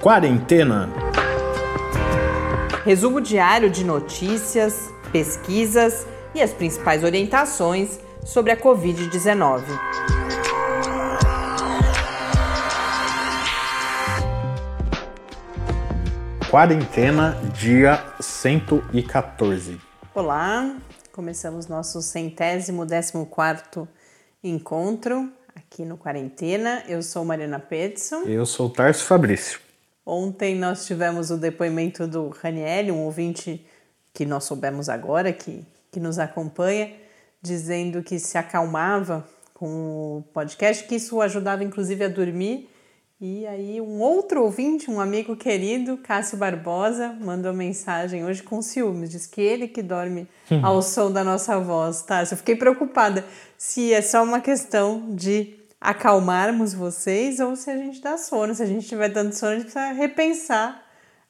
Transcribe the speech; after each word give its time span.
Quarentena. 0.00 0.88
Resumo 2.86 3.20
diário 3.20 3.68
de 3.68 3.84
notícias, 3.84 4.90
pesquisas 5.12 6.06
e 6.34 6.40
as 6.40 6.54
principais 6.54 7.04
orientações 7.04 8.00
sobre 8.24 8.50
a 8.50 8.56
Covid-19. 8.56 9.62
Quarentena, 16.50 17.38
dia 17.52 18.02
114. 18.20 19.78
Olá, 20.14 20.76
começamos 21.12 21.66
nosso 21.66 22.00
centésimo 22.00 22.86
décimo 22.86 23.26
quarto 23.26 23.86
encontro 24.42 25.30
aqui 25.54 25.84
no 25.84 25.98
Quarentena. 25.98 26.84
Eu 26.88 27.02
sou 27.02 27.22
Mariana 27.22 27.58
Peterson. 27.58 28.22
Eu 28.22 28.46
sou 28.46 28.70
Tarso 28.70 29.04
Fabrício. 29.04 29.68
Ontem 30.04 30.54
nós 30.54 30.86
tivemos 30.86 31.30
o 31.30 31.36
depoimento 31.36 32.06
do 32.06 32.28
Raniel, 32.28 32.94
um 32.94 33.04
ouvinte 33.04 33.64
que 34.12 34.24
nós 34.24 34.44
soubemos 34.44 34.88
agora, 34.88 35.32
que, 35.32 35.64
que 35.90 36.00
nos 36.00 36.18
acompanha, 36.18 36.92
dizendo 37.40 38.02
que 38.02 38.18
se 38.18 38.36
acalmava 38.36 39.26
com 39.54 39.66
o 40.18 40.24
podcast, 40.32 40.84
que 40.84 40.96
isso 40.96 41.16
o 41.16 41.22
ajudava 41.22 41.62
inclusive 41.62 42.04
a 42.04 42.08
dormir. 42.08 42.68
E 43.20 43.46
aí 43.46 43.78
um 43.82 44.00
outro 44.00 44.42
ouvinte, 44.42 44.90
um 44.90 44.98
amigo 44.98 45.36
querido, 45.36 45.98
Cássio 45.98 46.38
Barbosa, 46.38 47.14
mandou 47.20 47.52
mensagem 47.52 48.24
hoje 48.24 48.42
com 48.42 48.62
ciúmes, 48.62 49.10
diz 49.10 49.26
que 49.26 49.42
ele 49.42 49.68
que 49.68 49.82
dorme 49.82 50.26
uhum. 50.50 50.64
ao 50.64 50.80
som 50.80 51.12
da 51.12 51.22
nossa 51.22 51.60
voz, 51.60 52.00
tá? 52.00 52.22
Eu 52.22 52.36
fiquei 52.38 52.56
preocupada 52.56 53.22
se 53.58 53.92
é 53.92 54.00
só 54.00 54.24
uma 54.24 54.40
questão 54.40 55.14
de 55.14 55.59
acalmarmos 55.80 56.74
vocês 56.74 57.40
ou 57.40 57.56
se 57.56 57.70
a 57.70 57.76
gente 57.76 58.00
dá 58.00 58.18
sono. 58.18 58.54
Se 58.54 58.62
a 58.62 58.66
gente 58.66 58.82
estiver 58.82 59.08
dando 59.08 59.32
sono, 59.32 59.52
a 59.52 59.54
gente 59.54 59.64
precisa 59.64 59.92
repensar 59.92 60.84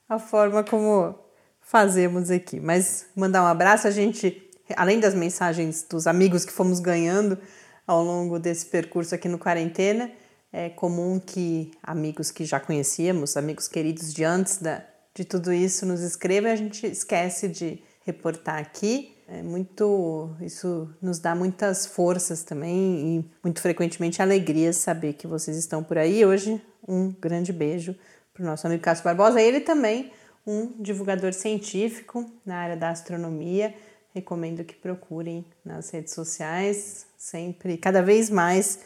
a 0.08 0.18
forma 0.18 0.64
como 0.64 1.14
fazemos 1.60 2.30
aqui. 2.30 2.58
Mas 2.58 3.06
mandar 3.14 3.42
um 3.42 3.46
abraço, 3.46 3.86
a 3.86 3.90
gente, 3.92 4.42
além 4.76 4.98
das 4.98 5.14
mensagens 5.14 5.86
dos 5.88 6.06
amigos 6.06 6.44
que 6.44 6.52
fomos 6.52 6.80
ganhando 6.80 7.38
ao 7.86 8.02
longo 8.02 8.38
desse 8.38 8.66
percurso 8.66 9.14
aqui 9.14 9.28
no 9.28 9.38
Quarentena, 9.38 10.10
é 10.52 10.68
comum 10.68 11.20
que 11.20 11.70
amigos 11.80 12.32
que 12.32 12.44
já 12.44 12.58
conhecíamos, 12.58 13.36
amigos 13.36 13.68
queridos 13.68 14.12
de 14.12 14.24
antes 14.24 14.58
da, 14.58 14.82
de 15.14 15.24
tudo 15.24 15.52
isso, 15.52 15.86
nos 15.86 16.00
escrevam 16.00 16.50
e 16.50 16.52
a 16.52 16.56
gente 16.56 16.86
esquece 16.86 17.46
de 17.46 17.80
reportar 18.04 18.58
aqui. 18.58 19.16
É 19.32 19.44
muito, 19.44 20.34
isso 20.40 20.92
nos 21.00 21.20
dá 21.20 21.36
muitas 21.36 21.86
forças 21.86 22.42
também 22.42 23.20
e 23.20 23.30
muito 23.44 23.60
frequentemente 23.60 24.20
alegria 24.20 24.72
saber 24.72 25.12
que 25.12 25.24
vocês 25.24 25.56
estão 25.56 25.84
por 25.84 25.96
aí. 25.98 26.26
Hoje, 26.26 26.60
um 26.86 27.12
grande 27.12 27.52
beijo 27.52 27.94
para 28.34 28.42
o 28.42 28.46
nosso 28.46 28.66
amigo 28.66 28.82
Cássio 28.82 29.04
Barbosa. 29.04 29.40
Ele 29.40 29.60
também, 29.60 30.12
um 30.44 30.72
divulgador 30.82 31.32
científico 31.32 32.28
na 32.44 32.56
área 32.56 32.76
da 32.76 32.90
astronomia. 32.90 33.72
Recomendo 34.12 34.64
que 34.64 34.74
procurem 34.74 35.46
nas 35.64 35.90
redes 35.90 36.12
sociais, 36.12 37.06
sempre, 37.16 37.78
cada 37.78 38.02
vez 38.02 38.28
mais 38.30 38.80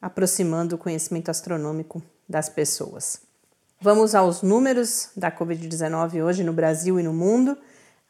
aproximando 0.00 0.76
o 0.76 0.78
conhecimento 0.78 1.30
astronômico 1.30 2.02
das 2.26 2.48
pessoas. 2.48 3.20
Vamos 3.78 4.14
aos 4.14 4.40
números 4.40 5.10
da 5.14 5.30
Covid-19 5.30 6.24
hoje 6.24 6.42
no 6.42 6.54
Brasil 6.54 6.98
e 6.98 7.02
no 7.02 7.12
mundo. 7.12 7.58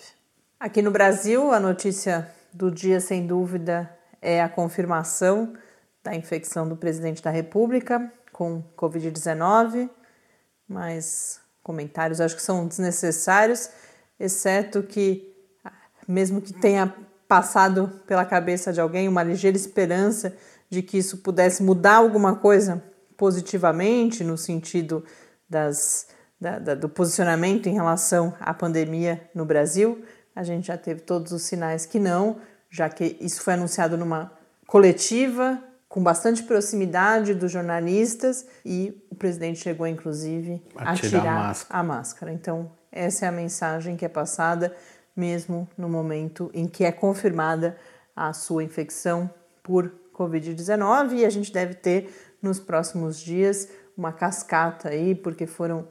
Aqui 0.57 0.81
no 0.81 0.89
Brasil, 0.89 1.51
a 1.51 1.59
notícia 1.59 2.31
do 2.53 2.71
dia, 2.71 3.01
sem 3.01 3.27
dúvida, 3.27 3.93
é 4.21 4.41
a 4.41 4.49
confirmação 4.49 5.53
da 6.01 6.15
infecção 6.15 6.65
do 6.67 6.75
presidente 6.77 7.21
da 7.21 7.29
República 7.29 8.11
com 8.31 8.63
Covid-19, 8.77 9.89
mas 10.67 11.39
comentários 11.61 12.19
acho 12.21 12.37
que 12.37 12.41
são 12.41 12.65
desnecessários, 12.65 13.69
exceto 14.17 14.81
que, 14.81 15.35
mesmo 16.07 16.41
que 16.41 16.53
tenha 16.53 16.95
passado 17.27 18.01
pela 18.07 18.23
cabeça 18.23 18.71
de 18.71 18.79
alguém 18.79 19.09
uma 19.09 19.21
ligeira 19.21 19.57
esperança 19.57 20.33
de 20.69 20.81
que 20.81 20.97
isso 20.97 21.17
pudesse 21.17 21.63
mudar 21.63 21.95
alguma 21.95 22.35
coisa 22.35 22.83
positivamente 23.15 24.23
no 24.23 24.37
sentido 24.37 25.03
das, 25.49 26.07
da, 26.39 26.59
da, 26.59 26.75
do 26.75 26.87
posicionamento 26.87 27.67
em 27.67 27.73
relação 27.73 28.33
à 28.39 28.53
pandemia 28.53 29.29
no 29.33 29.45
Brasil. 29.45 30.03
A 30.35 30.43
gente 30.43 30.67
já 30.67 30.77
teve 30.77 31.01
todos 31.01 31.31
os 31.31 31.41
sinais 31.43 31.85
que 31.85 31.99
não, 31.99 32.37
já 32.69 32.89
que 32.89 33.17
isso 33.19 33.41
foi 33.41 33.53
anunciado 33.53 33.97
numa 33.97 34.31
coletiva 34.67 35.61
com 35.87 36.03
bastante 36.03 36.43
proximidade 36.43 37.33
dos 37.33 37.51
jornalistas 37.51 38.45
e 38.63 39.01
o 39.09 39.15
presidente 39.15 39.59
chegou 39.59 39.87
inclusive 39.87 40.61
a, 40.75 40.91
a 40.91 40.95
tirar, 40.95 41.25
a, 41.25 41.47
máscara. 41.47 41.79
a 41.79 41.83
máscara. 41.83 42.33
Então, 42.33 42.71
essa 42.91 43.25
é 43.25 43.29
a 43.29 43.31
mensagem 43.31 43.95
que 43.95 44.05
é 44.05 44.09
passada 44.09 44.75
mesmo 45.15 45.67
no 45.77 45.89
momento 45.89 46.51
em 46.53 46.67
que 46.67 46.83
é 46.83 46.91
confirmada 46.91 47.75
a 48.15 48.33
sua 48.33 48.63
infecção 48.63 49.29
por 49.63 49.91
Covid-19 50.17 51.17
e 51.17 51.25
a 51.25 51.29
gente 51.29 51.51
deve 51.51 51.75
ter 51.75 52.09
nos 52.41 52.59
próximos 52.59 53.19
dias 53.19 53.69
uma 53.97 54.11
cascata 54.11 54.89
aí, 54.89 55.15
porque 55.15 55.47
foram 55.47 55.87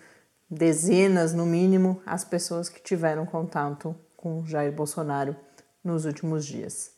dezenas, 0.48 1.34
no 1.34 1.44
mínimo, 1.44 2.00
as 2.06 2.24
pessoas 2.24 2.68
que 2.68 2.80
tiveram 2.80 3.26
contato 3.26 3.96
com 4.16 4.44
Jair 4.46 4.72
Bolsonaro 4.72 5.36
nos 5.82 6.04
últimos 6.04 6.46
dias. 6.46 6.92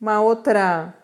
Uma 0.00 0.20
outra 0.20 0.94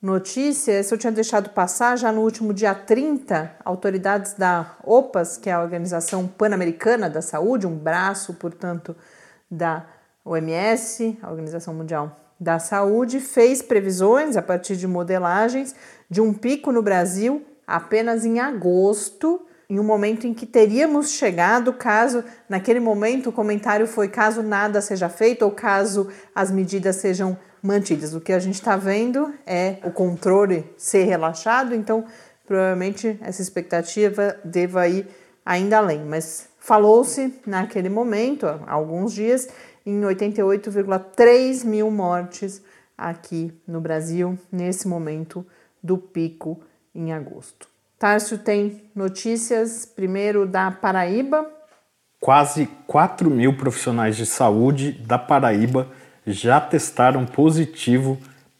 notícia, 0.00 0.72
essa 0.72 0.94
eu 0.94 0.98
tinha 0.98 1.12
deixado 1.12 1.50
passar 1.50 1.96
já 1.96 2.10
no 2.10 2.22
último 2.22 2.54
dia 2.54 2.74
30, 2.74 3.56
autoridades 3.64 4.34
da 4.34 4.76
OPAS, 4.84 5.36
que 5.36 5.50
é 5.50 5.52
a 5.52 5.62
Organização 5.62 6.26
Pan-Americana 6.26 7.10
da 7.10 7.20
Saúde, 7.20 7.66
um 7.66 7.76
braço, 7.76 8.34
portanto, 8.34 8.96
da 9.50 9.86
OMS, 10.24 11.18
a 11.22 11.30
Organização 11.30 11.74
Mundial 11.74 12.19
da 12.40 12.58
Saúde 12.58 13.20
fez 13.20 13.60
previsões 13.60 14.36
a 14.36 14.42
partir 14.42 14.74
de 14.74 14.86
modelagens 14.86 15.74
de 16.08 16.22
um 16.22 16.32
pico 16.32 16.72
no 16.72 16.82
Brasil 16.82 17.44
apenas 17.66 18.24
em 18.24 18.40
agosto, 18.40 19.42
em 19.68 19.78
um 19.78 19.84
momento 19.84 20.26
em 20.26 20.34
que 20.34 20.46
teríamos 20.46 21.10
chegado, 21.10 21.72
caso 21.72 22.24
naquele 22.48 22.80
momento 22.80 23.28
o 23.28 23.32
comentário 23.32 23.86
foi 23.86 24.08
caso 24.08 24.42
nada 24.42 24.80
seja 24.80 25.08
feito 25.08 25.44
ou 25.44 25.52
caso 25.52 26.08
as 26.34 26.50
medidas 26.50 26.96
sejam 26.96 27.38
mantidas. 27.62 28.14
O 28.14 28.20
que 28.20 28.32
a 28.32 28.38
gente 28.40 28.54
está 28.54 28.76
vendo 28.76 29.32
é 29.46 29.76
o 29.84 29.90
controle 29.90 30.68
ser 30.76 31.04
relaxado, 31.04 31.74
então 31.74 32.04
provavelmente 32.46 33.16
essa 33.20 33.40
expectativa 33.40 34.36
deva 34.44 34.88
ir 34.88 35.06
ainda 35.46 35.78
além. 35.78 36.04
Mas 36.04 36.48
falou-se 36.58 37.32
naquele 37.46 37.88
momento, 37.88 38.46
há 38.46 38.72
alguns 38.72 39.12
dias, 39.12 39.48
em 39.84 40.00
88,3 40.00 41.64
mil 41.64 41.90
mortes 41.90 42.62
aqui 42.96 43.52
no 43.66 43.80
Brasil, 43.80 44.38
nesse 44.52 44.86
momento 44.86 45.46
do 45.82 45.96
pico 45.96 46.60
em 46.94 47.12
agosto. 47.12 47.68
Tárcio 47.98 48.38
tem 48.38 48.82
notícias, 48.94 49.84
primeiro 49.84 50.46
da 50.46 50.70
Paraíba. 50.70 51.46
Quase 52.18 52.68
4 52.86 53.30
mil 53.30 53.56
profissionais 53.56 54.16
de 54.16 54.26
saúde 54.26 54.92
da 54.92 55.18
Paraíba 55.18 55.88
já 56.26 56.60
testaram 56.60 57.24
positivo 57.24 58.18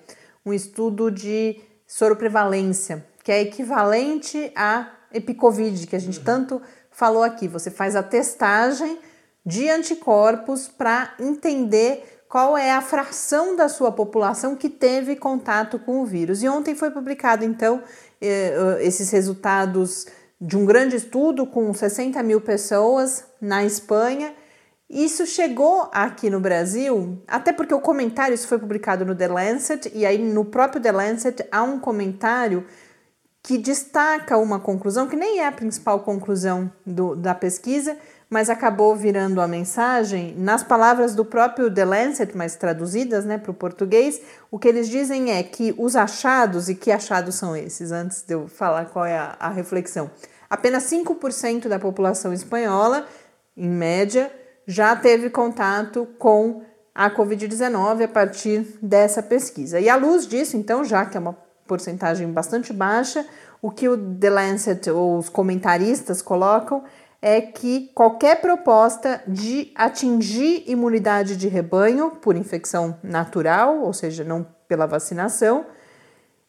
um 0.46 0.54
estudo 0.54 1.10
de 1.10 1.60
soroprevalência, 1.88 3.06
que 3.24 3.32
é 3.32 3.42
equivalente 3.42 4.52
à 4.56 4.92
epicovid, 5.14 5.88
que 5.88 5.96
a 5.96 6.00
gente 6.00 6.20
tanto 6.20 6.62
falou 6.92 7.24
aqui. 7.24 7.48
Você 7.48 7.72
faz 7.72 7.96
a 7.96 8.04
testagem 8.04 9.00
de 9.46 9.70
anticorpos 9.70 10.68
para 10.68 11.14
entender 11.20 12.04
qual 12.28 12.58
é 12.58 12.72
a 12.72 12.82
fração 12.82 13.56
da 13.56 13.70
sua 13.70 13.92
população 13.92 14.56
que 14.56 14.70
teve 14.70 15.16
contato 15.16 15.78
com 15.80 16.02
o 16.02 16.06
vírus. 16.06 16.42
E 16.42 16.50
ontem 16.50 16.76
foi 16.76 16.90
publicado, 16.90 17.46
então, 17.46 17.82
eh, 18.20 18.80
esses 18.82 19.12
resultados 19.12 20.08
de 20.40 20.58
um 20.58 20.66
grande 20.66 20.96
estudo 20.96 21.46
com 21.46 21.74
60 21.74 22.22
mil 22.24 22.42
pessoas 22.42 23.26
na 23.40 23.64
Espanha. 23.64 24.34
Isso 24.90 25.26
chegou 25.26 25.90
aqui 25.92 26.30
no 26.30 26.40
Brasil, 26.40 27.22
até 27.28 27.52
porque 27.52 27.74
o 27.74 27.82
comentário, 27.82 28.36
isso 28.36 28.48
foi 28.48 28.60
publicado 28.60 29.04
no 29.04 29.16
The 29.16 29.28
Lancet, 29.28 29.92
e 29.96 30.06
aí 30.06 30.18
no 30.18 30.46
próprio 30.46 30.82
The 30.82 30.92
Lancet 30.92 31.48
há 31.52 31.64
um 31.64 31.80
comentário 31.80 32.66
que 33.42 33.58
destaca 33.58 34.38
uma 34.38 34.60
conclusão, 34.60 35.08
que 35.08 35.16
nem 35.16 35.40
é 35.40 35.48
a 35.48 35.52
principal 35.52 36.00
conclusão 36.00 36.72
do, 36.86 37.16
da 37.16 37.34
pesquisa, 37.36 37.98
mas 38.30 38.50
acabou 38.50 38.96
virando 38.96 39.40
a 39.40 39.48
mensagem. 39.48 40.36
Nas 40.38 40.64
palavras 40.64 41.14
do 41.14 41.24
próprio 41.24 41.74
The 41.74 41.86
Lancet, 41.86 42.36
mas 42.36 42.56
traduzidas 42.56 43.26
né, 43.26 43.38
para 43.38 43.52
o 43.52 43.54
português, 43.54 44.22
o 44.50 44.58
que 44.58 44.68
eles 44.68 44.90
dizem 44.90 45.32
é 45.32 45.44
que 45.44 45.74
os 45.78 45.96
achados, 45.96 46.70
e 46.70 46.76
que 46.76 46.92
achados 46.92 47.36
são 47.36 47.56
esses, 47.56 47.92
antes 47.92 48.22
de 48.22 48.34
eu 48.34 48.48
falar 48.48 48.86
qual 48.86 49.06
é 49.06 49.18
a, 49.18 49.36
a 49.40 49.50
reflexão, 49.50 50.10
apenas 50.50 50.84
5% 50.84 51.68
da 51.68 51.80
população 51.80 52.34
espanhola, 52.34 53.06
em 53.56 53.70
média, 53.70 54.32
já 54.68 54.96
teve 54.96 55.30
contato 55.30 56.08
com 56.18 56.64
a 56.94 57.10
Covid-19 57.10 58.06
a 58.06 58.08
partir 58.08 58.66
dessa 58.82 59.22
pesquisa. 59.22 59.80
E 59.80 59.90
à 59.90 59.96
luz 59.96 60.26
disso, 60.26 60.58
então, 60.58 60.84
já 60.84 61.06
que 61.06 61.18
é 61.18 61.20
uma 61.20 61.38
porcentagem 61.68 62.32
bastante 62.32 62.72
baixa, 62.72 63.26
o 63.62 63.72
que 63.72 63.90
o 63.90 63.98
The 63.98 64.30
Lancet 64.30 64.90
ou 64.90 65.18
os 65.18 65.30
comentaristas 65.30 66.22
colocam 66.22 66.84
é 67.28 67.42
que 67.42 67.90
qualquer 67.96 68.40
proposta 68.40 69.20
de 69.28 69.72
atingir 69.74 70.64
imunidade 70.68 71.36
de 71.36 71.48
rebanho 71.48 72.12
por 72.22 72.36
infecção 72.36 73.00
natural, 73.02 73.80
ou 73.80 73.92
seja, 73.94 74.24
não 74.24 74.46
pela 74.68 74.86
vacinação, 74.86 75.66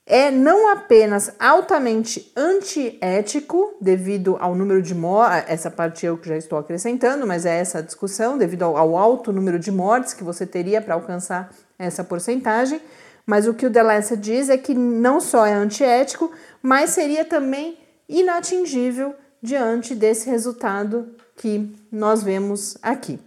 é 0.05 0.31
não 0.31 0.69
apenas 0.71 1.33
altamente 1.41 2.31
antiético, 2.37 3.75
devido 3.81 4.37
ao 4.39 4.55
número 4.55 4.83
de 4.83 4.95
mortes, 4.95 5.45
essa 5.49 5.71
parte 5.71 6.05
eu 6.05 6.19
que 6.19 6.29
já 6.29 6.37
estou 6.37 6.59
acrescentando, 6.59 7.27
mas 7.27 7.47
é 7.47 7.59
essa 7.59 7.79
a 7.79 7.83
discussão, 7.83 8.37
devido 8.37 8.65
ao, 8.65 8.77
ao 8.77 8.99
alto 8.99 9.33
número 9.33 9.59
de 9.59 9.73
mortes 9.73 10.13
que 10.13 10.23
você 10.23 10.45
teria 10.45 10.83
para 10.83 10.93
alcançar 10.93 11.55
essa 11.79 12.05
porcentagem, 12.05 12.83
mas 13.25 13.49
o 13.49 13.55
que 13.55 13.65
o 13.65 13.71
Delessa 13.71 14.15
diz 14.15 14.51
é 14.51 14.59
que 14.59 14.75
não 14.75 15.23
só 15.23 15.47
é 15.47 15.55
antiético, 15.55 16.31
mas 16.61 16.91
seria 16.91 17.25
também 17.25 17.79
inatingível 18.07 19.15
diante 19.47 19.95
desse 19.95 20.29
resultado 20.29 21.15
que 21.37 21.73
nós 21.91 22.23
vemos 22.23 22.77
aqui. 22.83 23.19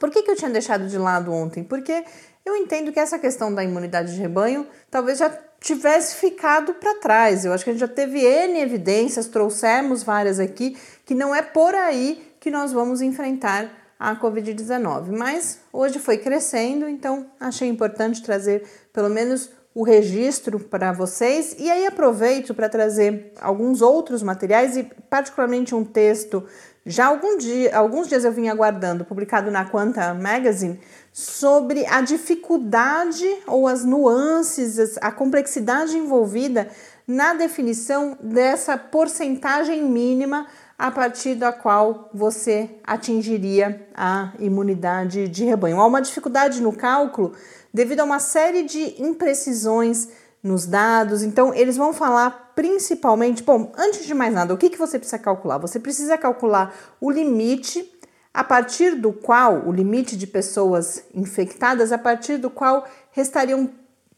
Por 0.00 0.10
que, 0.10 0.22
que 0.22 0.30
eu 0.30 0.36
tinha 0.36 0.50
deixado 0.50 0.88
de 0.88 0.98
lado 0.98 1.32
ontem? 1.32 1.62
Porque 1.62 2.04
eu 2.44 2.56
entendo 2.56 2.92
que 2.92 2.98
essa 2.98 3.18
questão 3.18 3.54
da 3.54 3.62
imunidade 3.62 4.14
de 4.14 4.20
rebanho 4.20 4.66
talvez 4.90 5.18
já 5.18 5.30
tivesse 5.60 6.16
ficado 6.16 6.74
para 6.74 6.94
trás. 6.96 7.44
Eu 7.44 7.52
acho 7.52 7.62
que 7.62 7.70
a 7.70 7.72
gente 7.72 7.80
já 7.80 7.88
teve 7.88 8.20
N 8.20 8.60
evidências, 8.60 9.26
trouxemos 9.26 10.02
várias 10.02 10.40
aqui, 10.40 10.76
que 11.04 11.14
não 11.14 11.34
é 11.34 11.42
por 11.42 11.74
aí 11.74 12.34
que 12.40 12.50
nós 12.50 12.72
vamos 12.72 13.00
enfrentar 13.00 13.70
a 13.98 14.16
Covid-19. 14.16 15.16
Mas 15.16 15.60
hoje 15.72 15.98
foi 15.98 16.18
crescendo, 16.18 16.88
então 16.88 17.26
achei 17.38 17.68
importante 17.68 18.22
trazer 18.22 18.66
pelo 18.92 19.08
menos 19.08 19.50
o 19.74 19.82
registro 19.82 20.60
para 20.60 20.92
vocês 20.92 21.56
e 21.58 21.68
aí 21.68 21.84
aproveito 21.84 22.54
para 22.54 22.68
trazer 22.68 23.32
alguns 23.40 23.82
outros 23.82 24.22
materiais 24.22 24.76
e 24.76 24.84
particularmente 25.10 25.74
um 25.74 25.84
texto. 25.84 26.44
Já 26.86 27.06
algum 27.06 27.38
dia, 27.38 27.76
alguns 27.76 28.08
dias 28.08 28.24
eu 28.24 28.30
vim 28.30 28.48
aguardando, 28.48 29.04
publicado 29.04 29.50
na 29.50 29.64
Quanta 29.64 30.14
Magazine, 30.14 30.78
sobre 31.12 31.84
a 31.86 32.00
dificuldade 32.02 33.26
ou 33.46 33.66
as 33.66 33.84
nuances, 33.84 34.96
a 35.00 35.10
complexidade 35.10 35.96
envolvida 35.96 36.68
na 37.06 37.34
definição 37.34 38.16
dessa 38.22 38.76
porcentagem 38.76 39.82
mínima 39.82 40.46
a 40.78 40.90
partir 40.90 41.34
da 41.34 41.52
qual 41.52 42.10
você 42.12 42.70
atingiria 42.84 43.86
a 43.94 44.32
imunidade 44.38 45.28
de 45.28 45.44
rebanho. 45.44 45.80
Há 45.80 45.86
uma 45.86 46.02
dificuldade 46.02 46.60
no 46.60 46.72
cálculo 46.72 47.32
devido 47.72 48.00
a 48.00 48.04
uma 48.04 48.18
série 48.18 48.64
de 48.64 49.02
imprecisões 49.02 50.08
nos 50.42 50.66
dados. 50.66 51.22
Então, 51.22 51.54
eles 51.54 51.76
vão 51.76 51.92
falar 51.92 52.52
principalmente. 52.54 53.42
Bom, 53.42 53.72
antes 53.76 54.04
de 54.04 54.14
mais 54.14 54.34
nada, 54.34 54.52
o 54.52 54.58
que, 54.58 54.68
que 54.70 54.78
você 54.78 54.98
precisa 54.98 55.18
calcular? 55.18 55.58
Você 55.58 55.78
precisa 55.78 56.18
calcular 56.18 56.74
o 57.00 57.10
limite 57.10 57.90
a 58.32 58.42
partir 58.42 58.96
do 58.96 59.12
qual, 59.12 59.66
o 59.66 59.72
limite 59.72 60.16
de 60.16 60.26
pessoas 60.26 61.04
infectadas, 61.14 61.92
a 61.92 61.98
partir 61.98 62.36
do 62.36 62.50
qual 62.50 62.84
restariam 63.12 63.70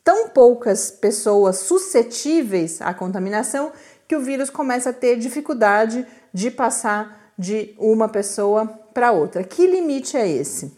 tão 0.02 0.28
poucas 0.30 0.90
pessoas 0.90 1.58
suscetíveis 1.58 2.80
à 2.80 2.94
contaminação 2.94 3.72
que 4.08 4.16
o 4.16 4.20
vírus 4.20 4.48
começa 4.48 4.90
a 4.90 4.92
ter 4.92 5.16
dificuldade 5.16 6.06
de 6.37 6.50
passar 6.50 7.33
de 7.38 7.75
uma 7.78 8.11
pessoa 8.11 8.66
para 8.93 9.11
outra. 9.11 9.43
Que 9.43 9.66
limite 9.66 10.19
é 10.19 10.28
esse? 10.28 10.71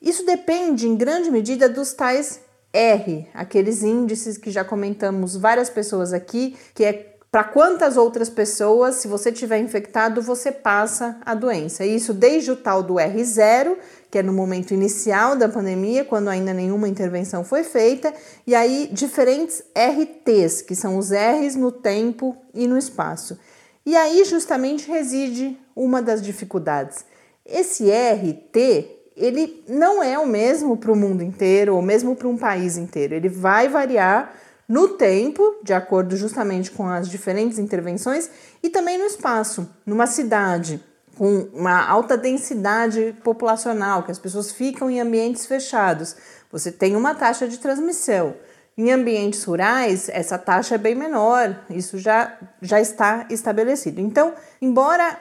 Isso 0.00 0.24
depende 0.24 0.88
em 0.88 0.96
grande 0.96 1.30
medida 1.30 1.68
dos 1.68 1.92
tais 1.92 2.40
R, 2.72 3.28
aqueles 3.34 3.82
índices 3.82 4.38
que 4.38 4.50
já 4.50 4.64
comentamos 4.64 5.36
várias 5.36 5.68
pessoas 5.68 6.14
aqui, 6.14 6.56
que 6.74 6.82
é 6.82 7.16
para 7.30 7.44
quantas 7.44 7.98
outras 7.98 8.30
pessoas, 8.30 8.94
se 8.94 9.06
você 9.06 9.30
tiver 9.30 9.58
infectado, 9.58 10.22
você 10.22 10.50
passa 10.50 11.18
a 11.26 11.34
doença. 11.34 11.84
Isso 11.84 12.14
desde 12.14 12.52
o 12.52 12.56
tal 12.56 12.82
do 12.82 12.94
R0, 12.94 13.76
que 14.10 14.16
é 14.16 14.22
no 14.22 14.32
momento 14.32 14.72
inicial 14.72 15.36
da 15.36 15.50
pandemia, 15.50 16.02
quando 16.02 16.28
ainda 16.28 16.54
nenhuma 16.54 16.88
intervenção 16.88 17.44
foi 17.44 17.62
feita, 17.62 18.14
e 18.46 18.54
aí 18.54 18.88
diferentes 18.90 19.62
RTs, 19.76 20.62
que 20.62 20.74
são 20.74 20.96
os 20.96 21.10
R's 21.10 21.56
no 21.56 21.70
tempo 21.70 22.34
e 22.54 22.66
no 22.66 22.78
espaço. 22.78 23.36
E 23.86 23.96
aí 23.96 24.24
justamente 24.24 24.88
reside 24.88 25.58
uma 25.76 26.00
das 26.00 26.22
dificuldades. 26.22 27.04
Esse 27.44 27.90
RT 27.90 28.94
ele 29.16 29.64
não 29.68 30.02
é 30.02 30.18
o 30.18 30.26
mesmo 30.26 30.76
para 30.76 30.92
o 30.92 30.96
mundo 30.96 31.22
inteiro 31.22 31.76
ou 31.76 31.82
mesmo 31.82 32.16
para 32.16 32.28
um 32.28 32.36
país 32.36 32.76
inteiro. 32.76 33.14
Ele 33.14 33.28
vai 33.28 33.68
variar 33.68 34.34
no 34.68 34.88
tempo, 34.88 35.56
de 35.62 35.72
acordo 35.72 36.16
justamente 36.16 36.70
com 36.70 36.88
as 36.88 37.08
diferentes 37.08 37.58
intervenções, 37.58 38.30
e 38.62 38.70
também 38.70 38.98
no 38.98 39.04
espaço. 39.04 39.68
Numa 39.86 40.06
cidade 40.06 40.82
com 41.16 41.48
uma 41.52 41.86
alta 41.86 42.16
densidade 42.16 43.14
populacional, 43.22 44.02
que 44.02 44.10
as 44.10 44.18
pessoas 44.18 44.50
ficam 44.50 44.90
em 44.90 45.00
ambientes 45.00 45.46
fechados, 45.46 46.16
você 46.50 46.72
tem 46.72 46.96
uma 46.96 47.14
taxa 47.14 47.46
de 47.46 47.58
transmissão. 47.58 48.34
Em 48.76 48.90
ambientes 48.90 49.44
rurais, 49.44 50.08
essa 50.08 50.36
taxa 50.36 50.74
é 50.74 50.78
bem 50.78 50.96
menor, 50.96 51.64
isso 51.70 51.96
já, 51.96 52.36
já 52.60 52.80
está 52.80 53.26
estabelecido. 53.30 54.00
Então, 54.00 54.34
embora 54.60 55.16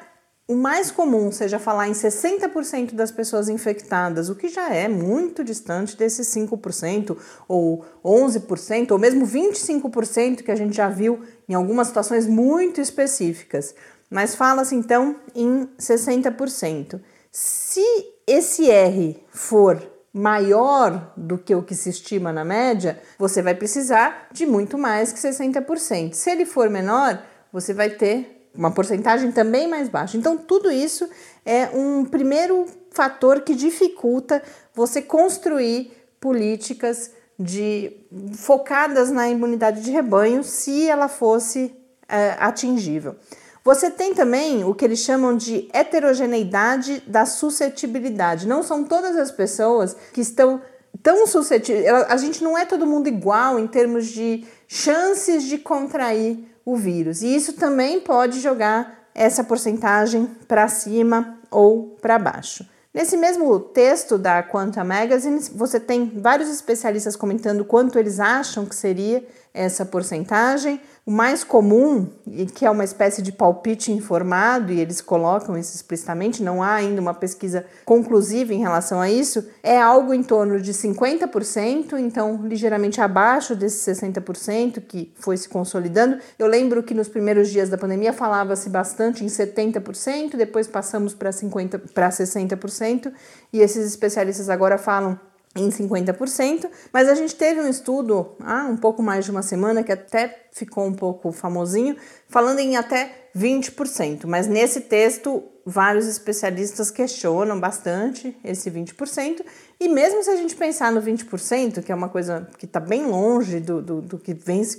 o 0.48 0.56
mais 0.56 0.92
comum 0.92 1.32
seja 1.32 1.60
falar 1.60 1.88
em 1.88 1.94
60% 1.94 2.94
das 2.94 3.12
pessoas 3.12 3.48
infectadas, 3.48 4.28
o 4.28 4.36
que 4.36 4.50
já 4.50 4.74
é 4.74 4.88
muito 4.88 5.44
distante 5.44 5.96
desses 5.96 6.28
5% 6.28 7.16
ou 7.48 7.86
11% 8.04 8.92
ou 8.92 9.00
mesmo 9.00 9.26
25% 9.26 10.44
que 10.44 10.52
a 10.52 10.56
gente 10.56 10.76
já 10.76 10.90
viu 10.90 11.22
em 11.48 11.54
algumas 11.54 11.88
situações 11.88 12.28
muito 12.28 12.82
específicas. 12.82 13.76
Mas 14.10 14.36
fala-se 14.36 14.76
então 14.76 15.16
em 15.34 15.70
60%. 15.80 17.00
Se 17.32 17.84
esse 18.28 18.70
R 18.70 19.24
for 19.30 19.93
maior 20.14 21.12
do 21.18 21.38
que 21.38 21.56
o 21.56 21.64
que 21.64 21.74
se 21.74 21.90
estima 21.90 22.32
na 22.32 22.46
média, 22.46 23.02
você 23.18 23.42
vai 23.42 23.56
precisar 23.56 24.28
de 24.32 24.46
muito 24.46 24.78
mais 24.78 25.12
que 25.12 25.20
60%. 25.20 26.14
Se 26.14 26.30
ele 26.30 26.46
for 26.46 26.70
menor, 26.70 27.20
você 27.52 27.74
vai 27.74 27.90
ter 27.90 28.50
uma 28.54 28.70
porcentagem 28.72 29.32
também 29.32 29.68
mais 29.68 29.90
baixa. 29.90 30.16
Então, 30.16 30.38
tudo 30.38 30.72
isso 30.72 31.10
é 31.44 31.70
um 31.74 32.06
primeiro 32.06 32.68
fator 32.92 33.42
que 33.42 33.56
dificulta 33.56 34.44
você 34.76 35.02
construir 35.02 35.92
políticas 36.20 37.12
de 37.40 37.92
focadas 38.36 39.10
na 39.10 39.28
imunidade 39.28 39.82
de 39.82 39.90
rebanho 39.90 40.44
se 40.44 40.88
ela 40.88 41.08
fosse 41.08 41.76
é, 42.08 42.36
atingível. 42.38 43.16
Você 43.64 43.90
tem 43.90 44.14
também 44.14 44.66
o 44.66 44.76
que 44.76 44.84
eles 44.84 45.00
chamam 45.00 45.38
de 45.38 45.70
heterogeneidade 45.72 47.02
da 47.08 47.26
suscetibilidade. 47.26 48.46
Não 48.46 48.62
são 48.62 48.84
todas 48.84 49.16
as 49.16 49.32
pessoas 49.32 49.96
que 50.12 50.20
estão 50.20 50.62
tão 51.02 51.26
suscetíveis. 51.26 51.88
A 52.10 52.18
gente 52.18 52.44
não 52.44 52.58
é 52.58 52.66
todo 52.66 52.86
mundo 52.86 53.08
igual 53.08 53.58
em 53.58 53.66
termos 53.66 54.08
de 54.08 54.46
chances 54.68 55.44
de 55.44 55.58
contrair 55.58 56.46
o 56.66 56.76
vírus. 56.76 57.22
E 57.22 57.34
isso 57.34 57.54
também 57.54 58.02
pode 58.02 58.42
jogar 58.42 59.08
essa 59.16 59.44
porcentagem 59.46 60.26
para 60.46 60.68
cima 60.68 61.40
ou 61.50 61.96
para 62.02 62.20
baixo. 62.20 62.68
Nesse 62.94 63.18
mesmo 63.18 63.60
texto 63.60 64.20
da 64.20 64.44
Quanta 64.44 64.84
Magazine, 64.84 65.40
você 65.56 65.80
tem 65.80 66.20
vários 66.20 66.50
especialistas 66.50 67.16
comentando 67.16 67.66
quanto 67.66 67.98
eles 67.98 68.20
acham 68.20 68.66
que 68.66 68.76
seria 68.76 69.26
essa 69.52 69.84
porcentagem. 69.84 70.80
O 71.06 71.12
mais 71.12 71.44
comum, 71.44 72.08
e 72.26 72.46
que 72.46 72.66
é 72.66 72.72
uma 72.72 72.86
espécie 72.86 73.22
de 73.22 73.34
palpite 73.34 73.92
informado, 73.92 74.72
e 74.72 74.80
eles 74.80 75.02
colocam 75.02 75.58
isso 75.58 75.76
explicitamente, 75.76 76.42
não 76.42 76.64
há 76.64 76.76
ainda 76.76 77.02
uma 77.02 77.14
pesquisa 77.14 77.66
conclusiva 77.84 78.54
em 78.54 78.62
relação 78.62 79.02
a 79.02 79.12
isso, 79.12 79.46
é 79.62 79.78
algo 79.78 80.14
em 80.14 80.24
torno 80.24 80.62
de 80.62 80.72
50%, 80.72 82.00
então 82.00 82.48
ligeiramente 82.48 83.02
abaixo 83.02 83.54
desses 83.54 84.00
60% 84.00 84.80
que 84.80 85.12
foi 85.16 85.36
se 85.36 85.50
consolidando. 85.50 86.20
Eu 86.40 86.48
lembro 86.48 86.82
que 86.82 86.94
nos 86.94 87.10
primeiros 87.10 87.50
dias 87.50 87.68
da 87.68 87.78
pandemia 87.78 88.14
falava-se 88.14 88.70
bastante 88.70 89.26
em 89.26 89.28
70%, 89.28 90.38
depois 90.38 90.68
passamos 90.68 91.14
para 91.14 91.34
50 91.34 91.80
para 91.94 92.08
60%, 92.08 93.12
e 93.52 93.60
esses 93.60 93.86
especialistas 93.86 94.50
agora 94.50 94.78
falam 94.78 95.20
em 95.56 95.70
50%, 95.70 96.68
mas 96.92 97.08
a 97.08 97.16
gente 97.16 97.36
teve 97.36 97.62
um 97.62 97.68
estudo 97.68 98.36
há 98.40 98.66
um 98.66 98.78
pouco 98.78 99.04
mais 99.04 99.26
de 99.26 99.32
uma 99.32 99.44
semana 99.44 99.84
que 99.84 99.92
até 99.92 100.48
ficou 100.52 100.86
um 100.86 100.94
pouco 100.94 101.32
famosinho, 101.32 101.96
falando 102.28 102.60
em 102.60 102.76
até 102.76 103.30
20%, 103.36 104.26
mas 104.26 104.48
nesse 104.48 104.82
texto 104.82 105.44
vários 105.66 106.08
especialistas 106.08 106.92
questionam 106.92 107.60
bastante 107.60 108.36
esse 108.44 108.70
20%, 108.70 109.42
e 109.80 109.88
mesmo 109.88 110.24
se 110.24 110.30
a 110.30 110.36
gente 110.36 110.56
pensar 110.56 110.92
no 110.92 111.02
20%, 111.02 111.84
que 111.84 111.92
é 111.92 111.96
uma 111.96 112.10
coisa 112.10 112.48
que 112.58 112.66
está 112.66 112.80
bem 112.80 113.06
longe 113.06 113.60
do, 113.60 113.82
do, 113.82 114.02
do, 114.02 114.18
que 114.18 114.34
vem 114.34 114.64
se, 114.64 114.78